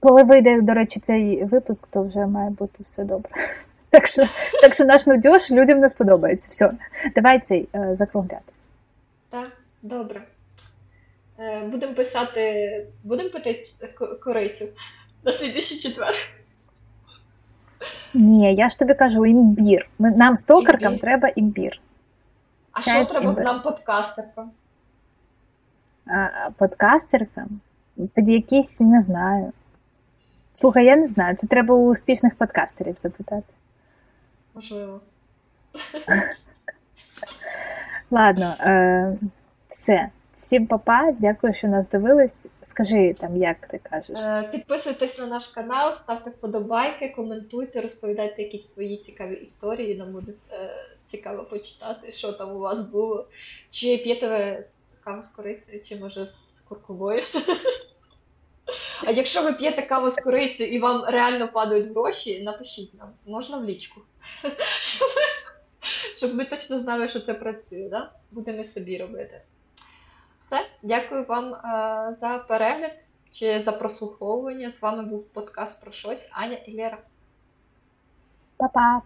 коли 0.00 0.22
вийде, 0.22 0.60
до 0.60 0.74
речі, 0.74 1.00
цей 1.00 1.44
випуск, 1.44 1.88
то 1.88 2.02
вже 2.02 2.26
має 2.26 2.50
бути 2.50 2.84
все 2.84 3.04
добре. 3.04 3.32
Так 3.90 4.06
що 4.06 4.26
так 4.62 4.74
що 4.74 4.84
наш 4.84 5.06
нудьош 5.06 5.50
людям 5.50 5.78
не 5.78 5.88
сподобається. 5.88 6.48
Все, 6.50 6.72
давай 7.14 7.40
цей 7.40 7.68
е, 7.74 7.96
закруглятися. 7.96 8.64
Так, 9.28 9.52
добре. 9.82 10.22
Е, 11.38 11.66
будемо 11.66 11.94
писати, 11.94 12.86
будемо 13.04 13.30
пити 13.30 13.62
корицю 14.24 14.64
на 15.26 15.32
слідчий 15.32 15.78
четвер. 15.78 16.14
Ні, 18.14 18.54
я 18.54 18.68
ж 18.68 18.78
тобі 18.78 18.94
кажу 18.94 19.26
імбір. 19.26 19.88
Ми, 19.98 20.10
Нам 20.10 20.36
стокеркам 20.36 20.92
імбір. 20.92 21.00
треба 21.00 21.28
імбір. 21.28 21.80
А 22.72 22.82
Чай 22.82 23.04
що 23.04 23.12
треба 23.12 23.30
імбір. 23.30 23.44
нам 23.44 23.62
подкастеркам? 23.62 24.50
А, 26.06 26.50
Подкастеркам? 26.58 27.60
Під 28.14 28.28
якісь, 28.28 28.80
не 28.80 29.00
знаю. 29.00 29.52
Слухай, 30.54 30.84
я 30.84 30.96
не 30.96 31.06
знаю, 31.06 31.36
це 31.36 31.46
треба 31.46 31.74
у 31.74 31.88
успішних 31.90 32.34
подкастерів 32.34 32.96
запитати. 32.98 33.52
Можливо. 34.54 35.00
Ладно, 38.10 38.54
е, 38.60 39.16
все. 39.68 40.08
Всім 40.46 40.66
папа, 40.66 41.12
дякую, 41.18 41.54
що 41.54 41.68
нас 41.68 41.88
дивились. 41.88 42.46
Скажи 42.62 43.14
там, 43.20 43.36
як 43.36 43.68
ти 43.68 43.80
кажеш. 43.90 44.16
Е, 44.18 44.48
підписуйтесь 44.52 45.18
на 45.18 45.26
наш 45.26 45.46
канал, 45.46 45.94
ставте 45.94 46.30
вподобайки, 46.30 47.08
коментуйте, 47.08 47.80
розповідайте 47.80 48.42
якісь 48.42 48.72
свої 48.72 48.96
цікаві 48.96 49.34
історії. 49.34 49.96
Нам 49.96 50.12
буде 50.12 50.32
е, 50.52 50.70
цікаво 51.06 51.44
почитати, 51.44 52.12
що 52.12 52.32
там 52.32 52.56
у 52.56 52.58
вас 52.58 52.90
було. 52.90 53.28
Чи 53.70 53.96
п'єте 53.96 54.28
ви 54.28 54.64
каву 55.04 55.22
з 55.22 55.28
корицею, 55.28 55.82
чи 55.82 55.96
може 55.96 56.26
з 56.26 56.38
курковою. 56.68 57.22
А 59.06 59.10
якщо 59.10 59.42
ви 59.42 59.52
п'єте 59.52 59.82
каву 59.82 60.10
з 60.10 60.16
корицею 60.16 60.72
і 60.72 60.78
вам 60.78 61.04
реально 61.04 61.52
падають 61.52 61.88
гроші, 61.88 62.42
напишіть 62.42 62.94
нам, 62.94 63.08
можна 63.26 63.58
в 63.58 63.64
лічку. 63.64 64.00
Щоб 66.16 66.34
ми 66.34 66.44
точно 66.44 66.78
знали, 66.78 67.08
що 67.08 67.20
це 67.20 67.34
працює. 67.34 67.88
Да? 67.88 68.12
Будемо 68.30 68.64
собі 68.64 68.98
робити. 68.98 69.42
Все, 70.46 70.66
дякую 70.82 71.24
вам 71.24 71.54
е, 71.54 72.14
за 72.14 72.38
перегляд 72.38 72.92
чи 73.30 73.62
за 73.62 73.72
прослуховування. 73.72 74.70
З 74.70 74.82
вами 74.82 75.02
був 75.02 75.24
подкаст 75.24 75.80
про 75.80 75.92
щось. 75.92 76.32
Аня 76.34 76.56
і 76.56 76.76
Лера. 76.76 76.98
Па-па! 78.56 79.02